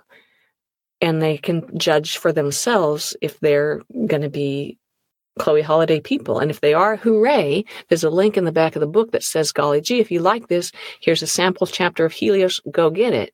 [1.01, 4.77] and they can judge for themselves if they're going to be
[5.39, 6.39] Chloe Holiday people.
[6.39, 9.23] And if they are, hooray, there's a link in the back of the book that
[9.23, 13.13] says, golly gee, if you like this, here's a sample chapter of Helios, go get
[13.13, 13.33] it.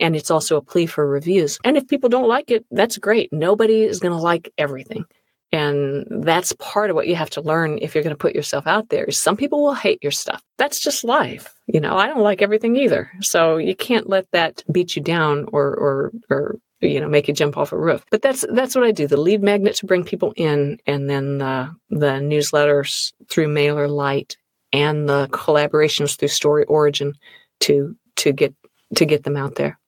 [0.00, 1.58] And it's also a plea for reviews.
[1.64, 3.32] And if people don't like it, that's great.
[3.32, 5.04] Nobody is going to like everything.
[5.50, 8.66] And that's part of what you have to learn if you're going to put yourself
[8.66, 9.10] out there.
[9.10, 10.42] Some people will hate your stuff.
[10.58, 11.54] That's just life.
[11.66, 13.10] You know, I don't like everything either.
[13.20, 17.34] So you can't let that beat you down or or or you know make you
[17.34, 18.04] jump off a roof.
[18.10, 19.06] But that's that's what i do.
[19.06, 24.36] The lead magnet to bring people in and then the the newsletters through MailerLite
[24.72, 27.14] and the collaborations through StoryOrigin
[27.60, 28.54] to to get
[28.96, 29.78] to get them out there.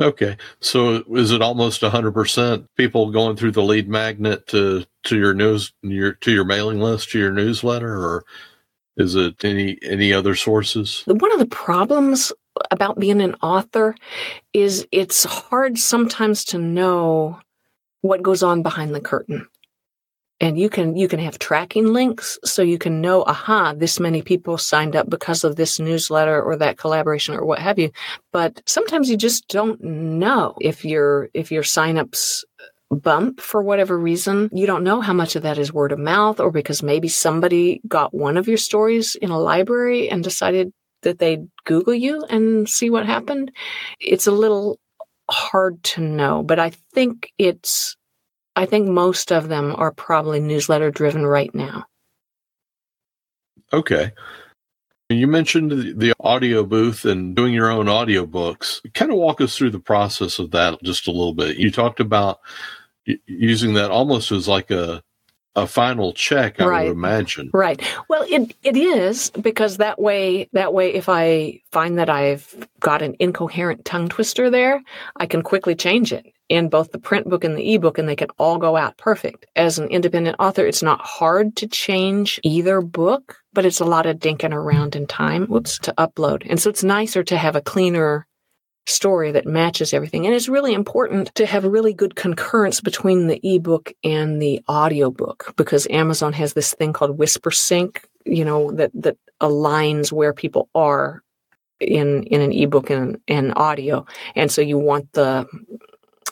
[0.00, 0.36] Okay.
[0.60, 5.72] So is it almost 100% people going through the lead magnet to to your news
[5.82, 8.24] your to your mailing list to your newsletter or
[8.96, 11.02] is it any any other sources?
[11.06, 12.32] One of the problems
[12.70, 13.94] about being an author
[14.52, 17.38] is it's hard sometimes to know
[18.00, 19.46] what goes on behind the curtain.
[20.40, 24.22] And you can you can have tracking links so you can know aha this many
[24.22, 27.90] people signed up because of this newsletter or that collaboration or what have you.
[28.32, 32.42] But sometimes you just don't know if your if your signups
[32.90, 34.50] bump for whatever reason.
[34.52, 37.80] You don't know how much of that is word of mouth or because maybe somebody
[37.86, 42.68] got one of your stories in a library and decided that they'd Google you and
[42.68, 43.52] see what happened.
[44.00, 44.78] It's a little
[45.30, 47.96] hard to know, but I think it's,
[48.56, 51.84] I think most of them are probably newsletter driven right now.
[53.72, 54.12] Okay.
[55.08, 58.80] You mentioned the audio booth and doing your own audiobooks.
[58.94, 61.56] Kind of walk us through the process of that just a little bit.
[61.56, 62.40] You talked about
[63.26, 65.02] using that almost as like a
[65.54, 66.88] a final check, I right.
[66.88, 67.50] would imagine.
[67.52, 67.82] Right.
[68.08, 73.02] Well, it it is because that way that way if I find that I've got
[73.02, 74.82] an incoherent tongue twister there,
[75.16, 78.16] I can quickly change it in both the print book and the ebook and they
[78.16, 79.46] can all go out perfect.
[79.56, 84.06] As an independent author, it's not hard to change either book, but it's a lot
[84.06, 86.46] of dinking around in time, whoops, to upload.
[86.48, 88.26] And so it's nicer to have a cleaner
[88.86, 90.26] story that matches everything.
[90.26, 95.54] And it's really important to have really good concurrence between the ebook and the audiobook
[95.56, 101.22] because Amazon has this thing called Whispersync, you know, that, that aligns where people are
[101.80, 104.06] in in an ebook and, and audio.
[104.34, 105.46] And so you want the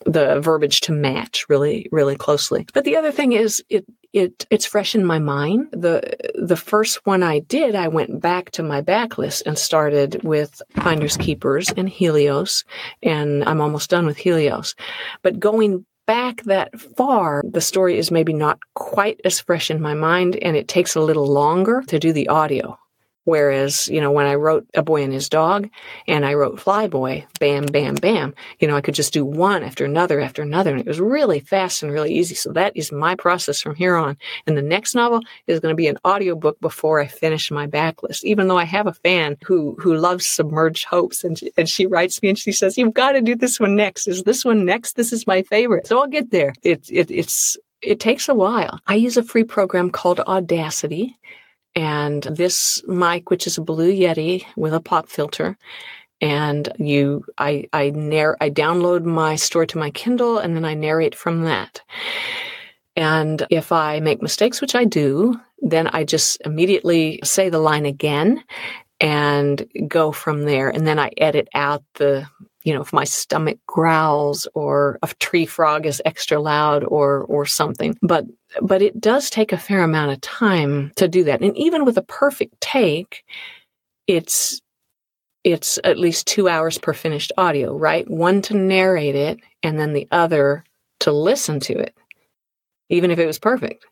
[0.07, 2.67] the verbiage to match really really closely.
[2.73, 5.69] But the other thing is it it it's fresh in my mind.
[5.73, 6.03] The
[6.35, 11.17] the first one I did, I went back to my backlist and started with Finders
[11.17, 12.65] Keepers and Helios,
[13.03, 14.75] and I'm almost done with Helios.
[15.23, 19.95] But going back that far, the story is maybe not quite as fresh in my
[19.95, 22.79] mind, and it takes a little longer to do the audio.
[23.31, 25.71] Whereas, you know, when I wrote A Boy and His Dog
[26.09, 29.85] and I wrote Flyboy, bam, bam, bam, you know, I could just do one after
[29.85, 30.73] another after another.
[30.73, 32.35] And it was really fast and really easy.
[32.35, 34.17] So that is my process from here on.
[34.49, 38.25] And the next novel is going to be an audiobook before I finish my backlist,
[38.25, 41.23] even though I have a fan who, who loves Submerged Hopes.
[41.23, 43.77] And she, and she writes me and she says, you've got to do this one
[43.77, 44.09] next.
[44.09, 44.97] Is this one next?
[44.97, 45.87] This is my favorite.
[45.87, 46.53] So I'll get there.
[46.65, 48.81] It, it, it's, it takes a while.
[48.89, 51.17] I use a free program called Audacity
[51.75, 55.57] and this mic, which is a Blue Yeti with a pop filter,
[56.21, 60.75] and you, I, I narr, I download my story to my Kindle, and then I
[60.75, 61.81] narrate from that.
[62.97, 67.87] And if I make mistakes, which I do, then I just immediately say the line
[67.87, 68.45] again
[68.99, 70.69] and go from there.
[70.69, 72.27] And then I edit out the
[72.65, 77.47] you know, if my stomach growls or a tree frog is extra loud or or
[77.47, 77.97] something.
[78.03, 78.27] But
[78.63, 81.41] but it does take a fair amount of time to do that.
[81.41, 83.25] And even with a perfect take,
[84.07, 84.61] it's
[85.43, 88.09] it's at least 2 hours per finished audio, right?
[88.11, 90.65] One to narrate it and then the other
[91.01, 91.97] to listen to it.
[92.91, 93.87] Even if it was perfect.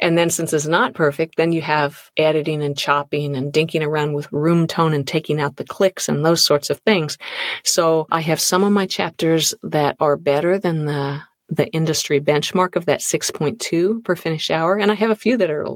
[0.00, 4.14] And then since it's not perfect, then you have editing and chopping and dinking around
[4.14, 7.18] with room tone and taking out the clicks and those sorts of things.
[7.64, 11.20] So I have some of my chapters that are better than the
[11.50, 15.50] the industry benchmark of that 6.2 per finished hour, and I have a few that
[15.50, 15.66] are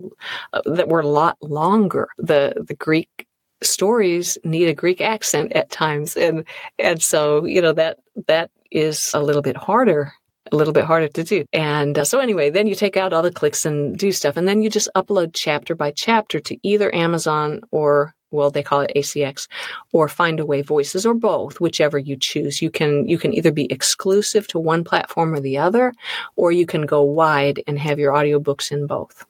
[0.52, 2.08] uh, that were a lot longer.
[2.18, 3.26] The the Greek
[3.62, 6.44] stories need a Greek accent at times, and
[6.78, 7.98] and so you know that
[8.28, 10.12] that is a little bit harder
[10.52, 11.44] a little bit harder to do.
[11.52, 14.46] And uh, so, anyway, then you take out all the clicks and do stuff, and
[14.46, 18.92] then you just upload chapter by chapter to either Amazon or well they call it
[18.94, 19.48] ACX
[19.92, 22.60] or find Findaway Voices or both whichever you choose.
[22.60, 25.92] You can you can either be exclusive to one platform or the other
[26.36, 29.24] or you can go wide and have your audiobooks in both.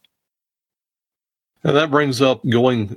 [1.62, 2.96] And that brings up going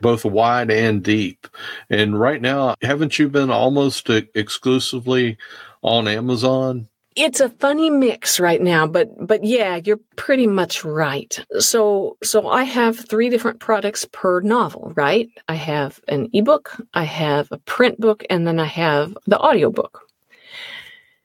[0.00, 1.48] both wide and deep.
[1.90, 5.36] And right now haven't you been almost exclusively
[5.82, 6.88] on Amazon
[7.18, 11.44] it's a funny mix right now but but yeah you're pretty much right.
[11.58, 15.28] So so i have three different products per novel right?
[15.48, 20.02] I have an ebook i have a print book and then i have the audiobook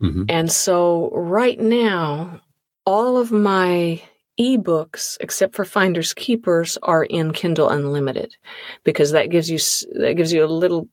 [0.01, 0.23] mm-hmm.
[0.29, 2.41] and so right now
[2.85, 4.01] all of my
[4.39, 8.35] ebooks except for finders keepers are in kindle unlimited
[8.83, 9.59] because that gives you
[9.99, 10.89] that gives you a little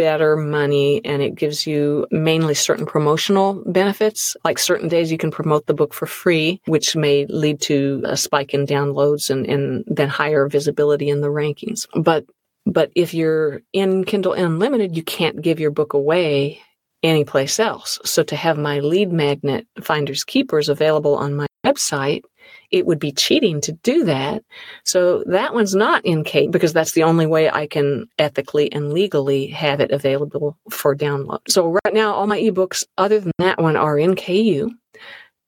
[0.00, 4.34] better money and it gives you mainly certain promotional benefits.
[4.44, 8.16] Like certain days you can promote the book for free, which may lead to a
[8.16, 11.86] spike in downloads and, and then higher visibility in the rankings.
[11.94, 12.24] But
[12.64, 16.62] but if you're in Kindle Unlimited, you can't give your book away
[17.02, 17.98] anyplace else.
[18.02, 22.22] So to have my lead magnet finders keepers available on my website
[22.70, 24.44] it would be cheating to do that.
[24.84, 28.92] So that one's not in K because that's the only way I can ethically and
[28.92, 31.40] legally have it available for download.
[31.48, 34.70] So right now, all my ebooks, other than that one, are in KU.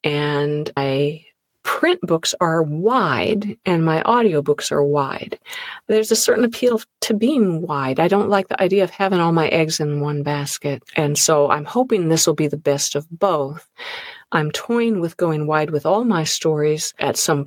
[0.05, 1.25] And I
[1.63, 5.39] print books are wide and my audiobooks are wide.
[5.87, 8.01] There's a certain appeal to being wide.
[8.01, 10.83] I don't like the idea of having all my eggs in one basket.
[10.97, 13.69] And so I'm hoping this will be the best of both.
[14.33, 17.47] I'm toying with going wide with all my stories at some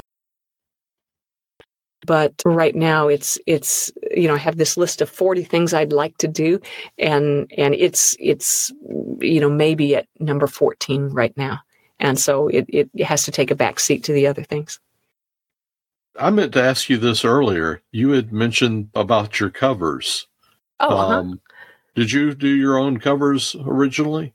[2.05, 5.91] but right now it's it's you know I have this list of 40 things I'd
[5.91, 6.61] like to do
[6.97, 8.71] and and it's it's
[9.19, 11.59] you know maybe at number 14 right now
[11.99, 14.79] and so it, it has to take a back seat to the other things.
[16.17, 17.81] I meant to ask you this earlier.
[17.91, 20.27] You had mentioned about your covers.
[20.79, 21.19] Oh, uh-huh.
[21.19, 21.41] um,
[21.95, 24.34] did you do your own covers originally?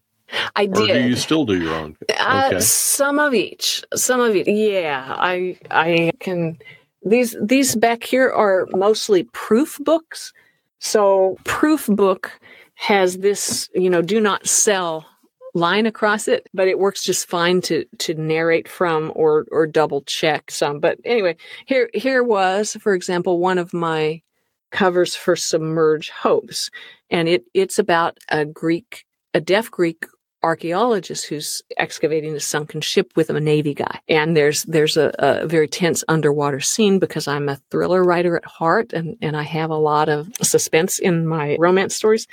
[0.56, 0.90] I did.
[0.90, 1.96] Or do you still do your own?
[2.18, 3.84] Uh, some of each.
[3.94, 4.46] Some of it.
[4.48, 6.58] Yeah, I I can.
[7.02, 10.32] These these back here are mostly proof books.
[10.78, 12.30] So proof book
[12.74, 15.06] has this, you know, do not sell
[15.54, 20.02] line across it, but it works just fine to to narrate from or or double
[20.02, 20.80] check some.
[20.80, 24.22] But anyway, here here was, for example, one of my
[24.70, 26.70] covers for Submerged Hopes,
[27.10, 29.04] and it it's about a Greek,
[29.34, 30.06] a deaf Greek
[30.42, 35.46] archaeologist who's excavating a sunken ship with a navy guy and there's there's a, a,
[35.46, 39.70] very tense underwater scene because i'm a thriller writer at heart and and i have
[39.70, 42.26] a lot of suspense in my romance stories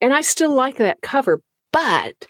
[0.00, 2.26] and i still like that cover but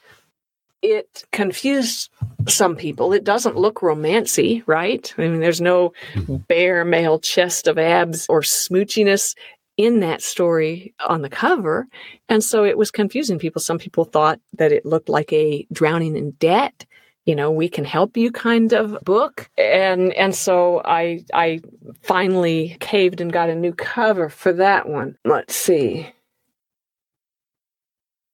[0.83, 2.11] it confused
[2.49, 3.12] some people.
[3.12, 5.12] It doesn't look romancy, right?
[5.19, 6.37] I mean, there's no mm-hmm.
[6.37, 9.35] bare male chest of abs or smoochiness
[9.77, 11.87] in that story on the cover.
[12.29, 13.61] And so it was confusing people.
[13.61, 16.87] Some people thought that it looked like a drowning in debt,
[17.27, 19.51] you know, we can help you kind of book.
[19.59, 21.61] And and so I I
[22.03, 25.18] finally caved and got a new cover for that one.
[25.24, 26.12] Let's see.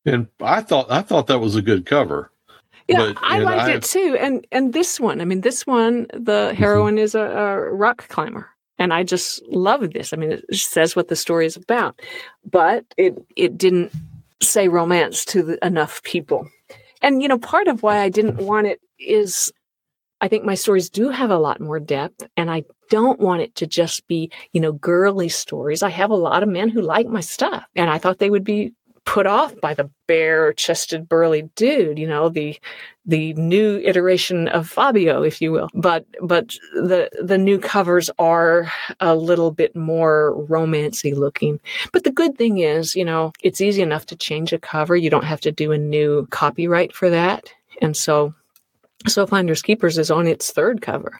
[0.05, 2.30] And I thought I thought that was a good cover.
[2.88, 4.16] Yeah, but, I liked I, it too.
[4.20, 6.57] And and this one, I mean, this one, the mm-hmm.
[6.57, 8.51] heroine is a, a rock climber
[8.83, 10.12] and I just love this.
[10.12, 12.03] I mean, it says what the story is about,
[12.45, 13.93] but it it didn't
[14.43, 16.49] say romance to the, enough people.
[17.01, 19.53] And you know, part of why I didn't want it is
[20.20, 23.55] I think my stories do have a lot more depth, and I don't want it
[23.57, 25.85] to just be you know girly stories.
[25.85, 28.45] I have a lot of men who like my stuff, and I thought they would
[28.45, 28.72] be
[29.05, 32.59] put off by the bare chested burly dude you know the
[33.05, 35.68] the new iteration of fabio if you will.
[35.74, 41.61] But but the the new covers are a little bit more romancy looking.
[41.92, 44.96] But the good thing is you know it's easy enough to change a cover.
[44.96, 47.53] You don't have to do a new copyright for that.
[47.80, 48.34] And so
[49.09, 51.18] so Finders Keepers is on its third cover.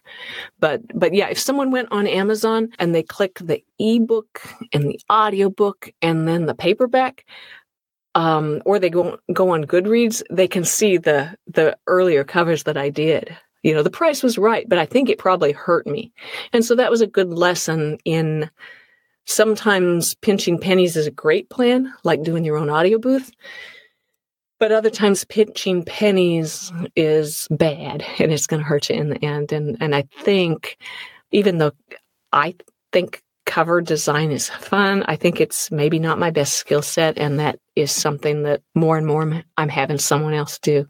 [0.61, 4.41] But but yeah, if someone went on Amazon and they click the ebook
[4.73, 7.25] and the audiobook and then the paperback,
[8.15, 12.77] um, or they go go on Goodreads, they can see the the earlier covers that
[12.77, 13.37] I did.
[13.63, 16.13] You know, the price was right, but I think it probably hurt me.
[16.53, 18.51] And so that was a good lesson in
[19.27, 23.31] sometimes pinching pennies is a great plan, like doing your own audio booth.
[24.59, 29.25] but other times pinching pennies is bad and it's going to hurt you in the
[29.25, 29.53] end.
[29.53, 30.79] And and I think
[31.33, 31.73] even though
[32.33, 32.55] I
[32.93, 33.23] think
[33.53, 37.59] cover design is fun, I think it's maybe not my best skill set, and that
[37.77, 40.89] is something that more and more I'm having someone else do.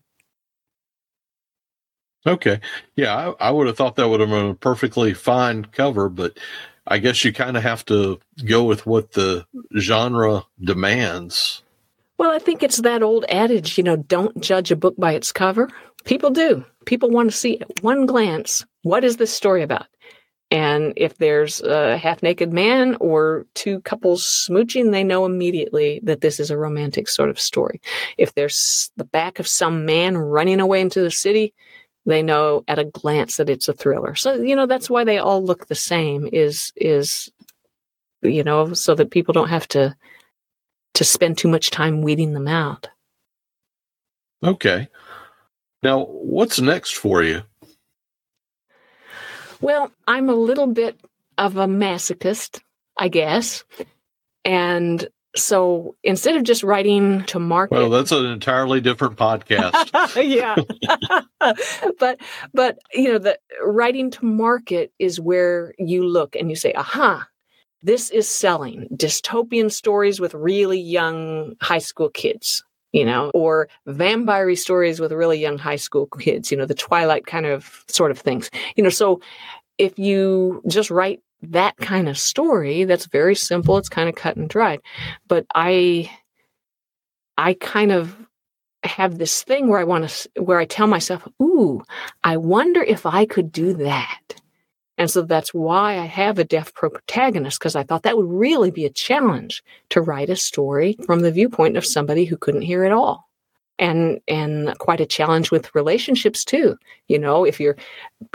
[2.25, 2.61] Okay.
[2.95, 6.39] Yeah, I, I would have thought that would have been a perfectly fine cover, but
[6.87, 9.45] I guess you kind of have to go with what the
[9.77, 11.65] genre demands.
[12.17, 15.33] Well, I think it's that old adage, you know, don't judge a book by its
[15.33, 15.69] cover.
[16.05, 16.65] People do.
[16.87, 19.87] People want to see at one glance what is this story about?
[20.53, 26.21] And if there's a half naked man or two couples smooching, they know immediately that
[26.21, 27.81] this is a romantic sort of story.
[28.19, 31.55] If there's the back of some man running away into the city,
[32.05, 34.15] they know at a glance that it's a thriller.
[34.15, 37.33] So, you know, that's why they all look the same is, is,
[38.21, 39.97] you know, so that people don't have to,
[40.93, 42.91] to spend too much time weeding them out.
[44.45, 44.87] Okay.
[45.83, 47.41] Now, what's next for you?
[49.63, 51.01] Well, I'm a little bit
[51.39, 52.61] of a masochist,
[52.99, 53.65] I guess.
[54.45, 59.73] And so instead of just writing to market well that's an entirely different podcast.
[60.23, 60.57] Yeah.
[61.99, 62.21] But
[62.53, 67.27] but you know the writing to market is where you look and you say aha
[67.83, 68.87] this is selling.
[68.95, 75.39] Dystopian stories with really young high school kids you know or vampire stories with really
[75.39, 78.51] young high school kids you know the twilight kind of sort of things.
[78.77, 79.21] You know so
[79.79, 84.37] if you just write that kind of story that's very simple it's kind of cut
[84.37, 84.81] and dried.
[85.27, 86.11] But i
[87.39, 88.17] i kind of
[88.85, 91.83] have this thing where i want to where i tell myself ooh
[92.25, 94.21] i wonder if i could do that
[95.03, 98.71] and so that's why i have a deaf protagonist because i thought that would really
[98.71, 102.85] be a challenge to write a story from the viewpoint of somebody who couldn't hear
[102.85, 103.29] at all.
[103.79, 106.77] And and quite a challenge with relationships too.
[107.09, 107.77] You know if you're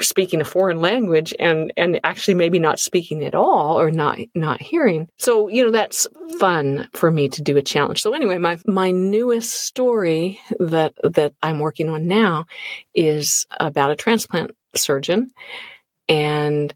[0.01, 4.61] speaking a foreign language and and actually maybe not speaking at all or not not
[4.61, 5.07] hearing.
[5.17, 6.05] So you know that's
[6.39, 8.01] fun for me to do a challenge.
[8.01, 12.45] So anyway my my newest story that that i'm working on now
[12.93, 15.31] is about a transplant surgeon
[16.09, 16.73] and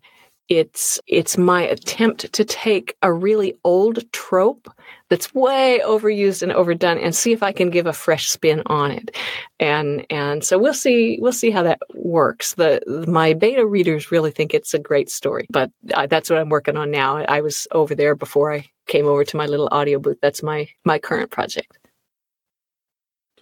[0.51, 4.67] it's it's my attempt to take a really old trope
[5.07, 8.91] that's way overused and overdone and see if I can give a fresh spin on
[8.91, 9.15] it.
[9.61, 12.55] And and so we'll see we'll see how that works.
[12.55, 16.49] The my beta readers really think it's a great story, but uh, that's what I'm
[16.49, 17.19] working on now.
[17.19, 20.19] I was over there before I came over to my little audio booth.
[20.21, 21.77] That's my my current project.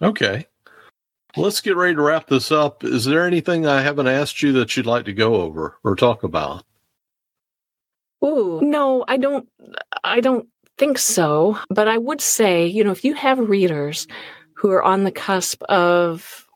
[0.00, 0.46] Okay.
[1.36, 2.82] Let's get ready to wrap this up.
[2.82, 6.22] Is there anything I haven't asked you that you'd like to go over or talk
[6.22, 6.64] about?
[8.24, 9.48] Ooh, no, I don't
[10.04, 14.06] I don't think so, but I would say, you know, if you have readers
[14.54, 16.46] who are on the cusp of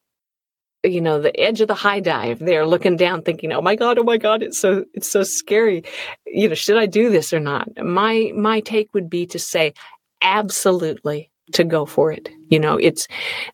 [0.83, 3.99] you know the edge of the high dive they're looking down thinking oh my god
[3.99, 5.83] oh my god it's so it's so scary
[6.27, 9.73] you know should i do this or not my my take would be to say
[10.21, 12.31] absolutely to go for it.
[12.49, 13.07] You know, it's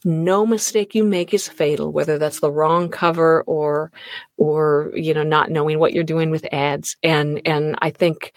[0.04, 3.90] no mistake you make is fatal, whether that's the wrong cover or,
[4.36, 6.96] or, you know, not knowing what you're doing with ads.
[7.02, 8.32] And, and I think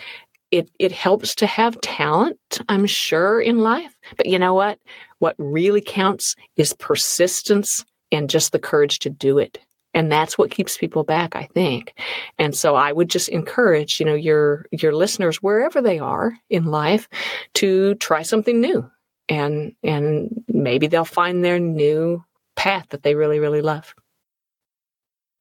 [0.51, 2.37] it, it helps to have talent,
[2.69, 3.95] I'm sure, in life.
[4.17, 4.79] But you know what?
[5.19, 9.59] What really counts is persistence and just the courage to do it.
[9.95, 11.93] And that's what keeps people back, I think.
[12.39, 16.65] And so I would just encourage, you know, your your listeners wherever they are in
[16.65, 17.07] life
[17.55, 18.89] to try something new
[19.29, 22.23] and and maybe they'll find their new
[22.55, 23.93] path that they really really love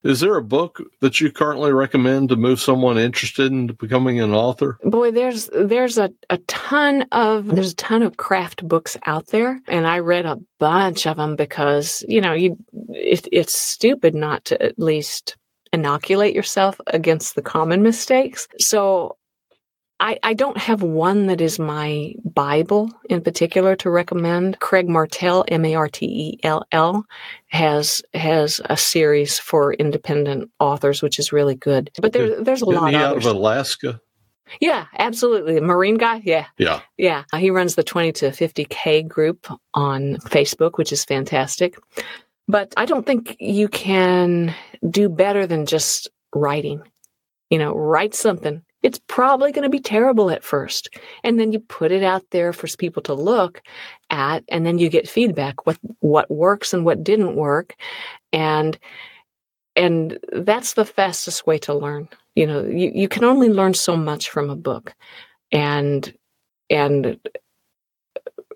[0.03, 4.35] is there a book that you currently recommend to move someone interested in becoming an
[4.35, 4.79] author?
[4.83, 9.61] Boy, there's there's a, a ton of there's a ton of craft books out there,
[9.69, 12.57] and I read a bunch of them because you know you
[12.89, 15.37] it, it's stupid not to at least
[15.73, 18.49] inoculate yourself against the common mistakes.
[18.59, 19.17] So
[20.03, 24.59] I, I don't have one that is my Bible in particular to recommend.
[24.59, 27.07] Craig Martelle, M A R T E L L,
[27.47, 31.89] has has a series for independent authors, which is really good.
[32.01, 33.27] But there's there's a Isn't lot he of out others.
[33.27, 34.01] of Alaska.
[34.61, 35.61] Yeah, absolutely.
[35.61, 36.21] Marine guy.
[36.25, 36.47] Yeah.
[36.59, 36.81] Yeah.
[36.99, 37.23] Yeah.
[37.37, 41.79] He runs the 20 to 50K group on Facebook, which is fantastic.
[42.49, 44.53] But I don't think you can
[44.91, 46.83] do better than just writing.
[47.51, 48.63] You know, write something.
[48.83, 50.89] It's probably going to be terrible at first.
[51.25, 53.63] And then you put it out there for people to look
[54.11, 57.77] at, and then you get feedback what what works and what didn't work.
[58.33, 58.79] And
[59.77, 63.97] and that's the fastest way to learn you know you, you can only learn so
[63.97, 64.95] much from a book
[65.51, 66.15] and
[66.71, 67.19] and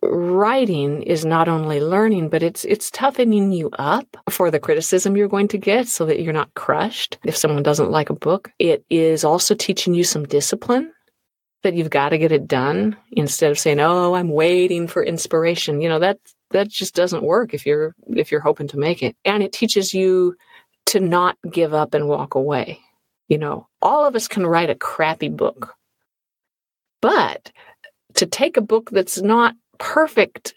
[0.03, 5.29] writing is not only learning, but it's it's toughening you up for the criticism you're
[5.29, 8.51] going to get so that you're not crushed if someone doesn't like a book.
[8.59, 10.93] It is also teaching you some discipline
[11.63, 15.81] that you've got to get it done instead of saying, "Oh, I'm waiting for inspiration."
[15.81, 16.19] You know, that
[16.51, 19.17] that just doesn't work if you're if you're hoping to make it.
[19.25, 20.37] And it teaches you
[20.87, 22.81] to not give up and walk away.
[23.29, 25.75] You know, all of us can write a crappy book.
[27.03, 27.53] But
[28.15, 30.55] to take a book that's not perfect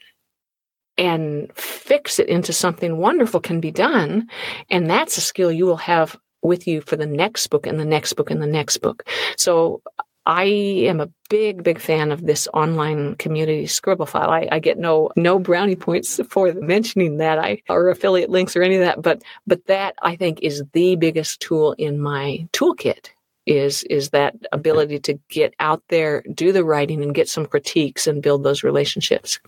[0.97, 4.27] and fix it into something wonderful can be done.
[4.69, 7.85] And that's a skill you will have with you for the next book and the
[7.85, 9.07] next book and the next book.
[9.37, 9.81] So
[10.25, 14.27] I am a big, big fan of this online community Scribophile.
[14.27, 18.61] I, I, get no no brownie points for mentioning that I or affiliate links or
[18.61, 23.09] any of that, but but that I think is the biggest tool in my toolkit
[23.49, 28.05] is is that ability to get out there, do the writing, and get some critiques
[28.05, 29.39] and build those relationships.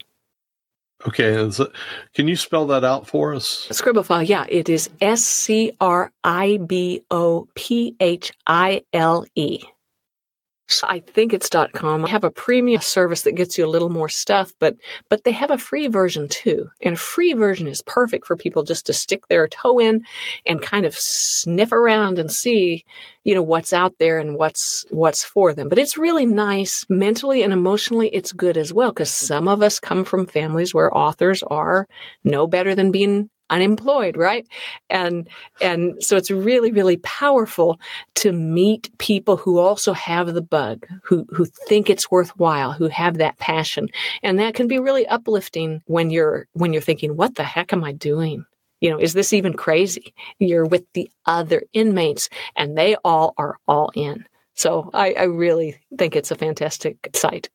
[1.07, 1.49] Okay,
[2.13, 3.67] can you spell that out for us?
[3.71, 9.63] Scribophile, yeah, it is S C R I B O P H I L E.
[10.83, 12.05] I think it's .com.
[12.05, 14.75] I have a premium service that gets you a little more stuff, but
[15.09, 16.69] but they have a free version too.
[16.81, 20.03] And a free version is perfect for people just to stick their toe in
[20.45, 22.85] and kind of sniff around and see,
[23.23, 25.69] you know, what's out there and what's what's for them.
[25.69, 29.79] But it's really nice mentally and emotionally it's good as well because some of us
[29.79, 31.87] come from families where authors are
[32.23, 34.47] no better than being unemployed, right?
[34.89, 35.29] And
[35.61, 37.79] and so it's really really powerful
[38.15, 43.17] to meet people who also have the bug, who who think it's worthwhile, who have
[43.17, 43.89] that passion.
[44.23, 47.83] And that can be really uplifting when you're when you're thinking, what the heck am
[47.83, 48.45] I doing?
[48.79, 50.15] You know, is this even crazy?
[50.39, 54.25] You're with the other inmates and they all are all in.
[54.55, 57.49] So I, I really think it's a fantastic site.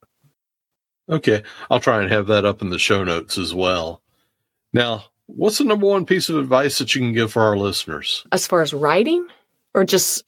[1.09, 1.43] Okay.
[1.71, 4.03] I'll try and have that up in the show notes as well.
[4.73, 8.25] Now, What's the number one piece of advice that you can give for our listeners?
[8.33, 9.27] As far as writing
[9.75, 10.25] or just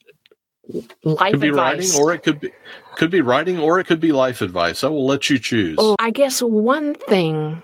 [1.03, 1.95] life could be advice?
[1.95, 2.51] writing or it could be
[2.95, 4.83] could be writing or it could be life advice.
[4.83, 5.77] I will let you choose.
[5.79, 7.63] Oh, I guess one thing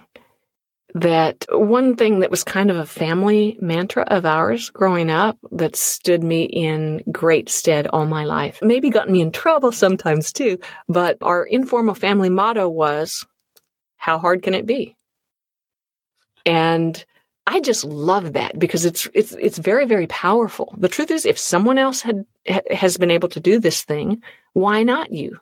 [0.95, 5.75] that one thing that was kind of a family mantra of ours growing up that
[5.75, 8.59] stood me in great stead all my life.
[8.61, 10.57] Maybe got me in trouble sometimes too,
[10.88, 13.25] but our informal family motto was
[13.97, 14.95] how hard can it be?
[16.45, 17.03] And
[17.47, 20.73] I just love that because it's it's it's very very powerful.
[20.77, 22.25] The truth is, if someone else had
[22.71, 24.23] has been able to do this thing,
[24.53, 25.39] why not you?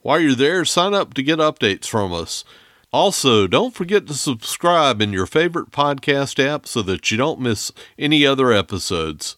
[0.02, 2.44] While you're there, sign up to get updates from us.
[2.92, 7.72] Also, don't forget to subscribe in your favorite podcast app so that you don't miss
[7.98, 9.36] any other episodes.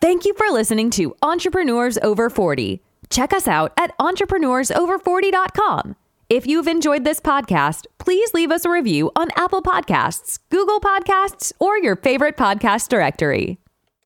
[0.00, 2.82] Thank you for listening to Entrepreneurs Over 40.
[3.10, 5.96] Check us out at entrepreneursover40.com.
[6.30, 11.52] If you've enjoyed this podcast, please leave us a review on Apple Podcasts, Google Podcasts,
[11.58, 13.58] or your favorite podcast directory.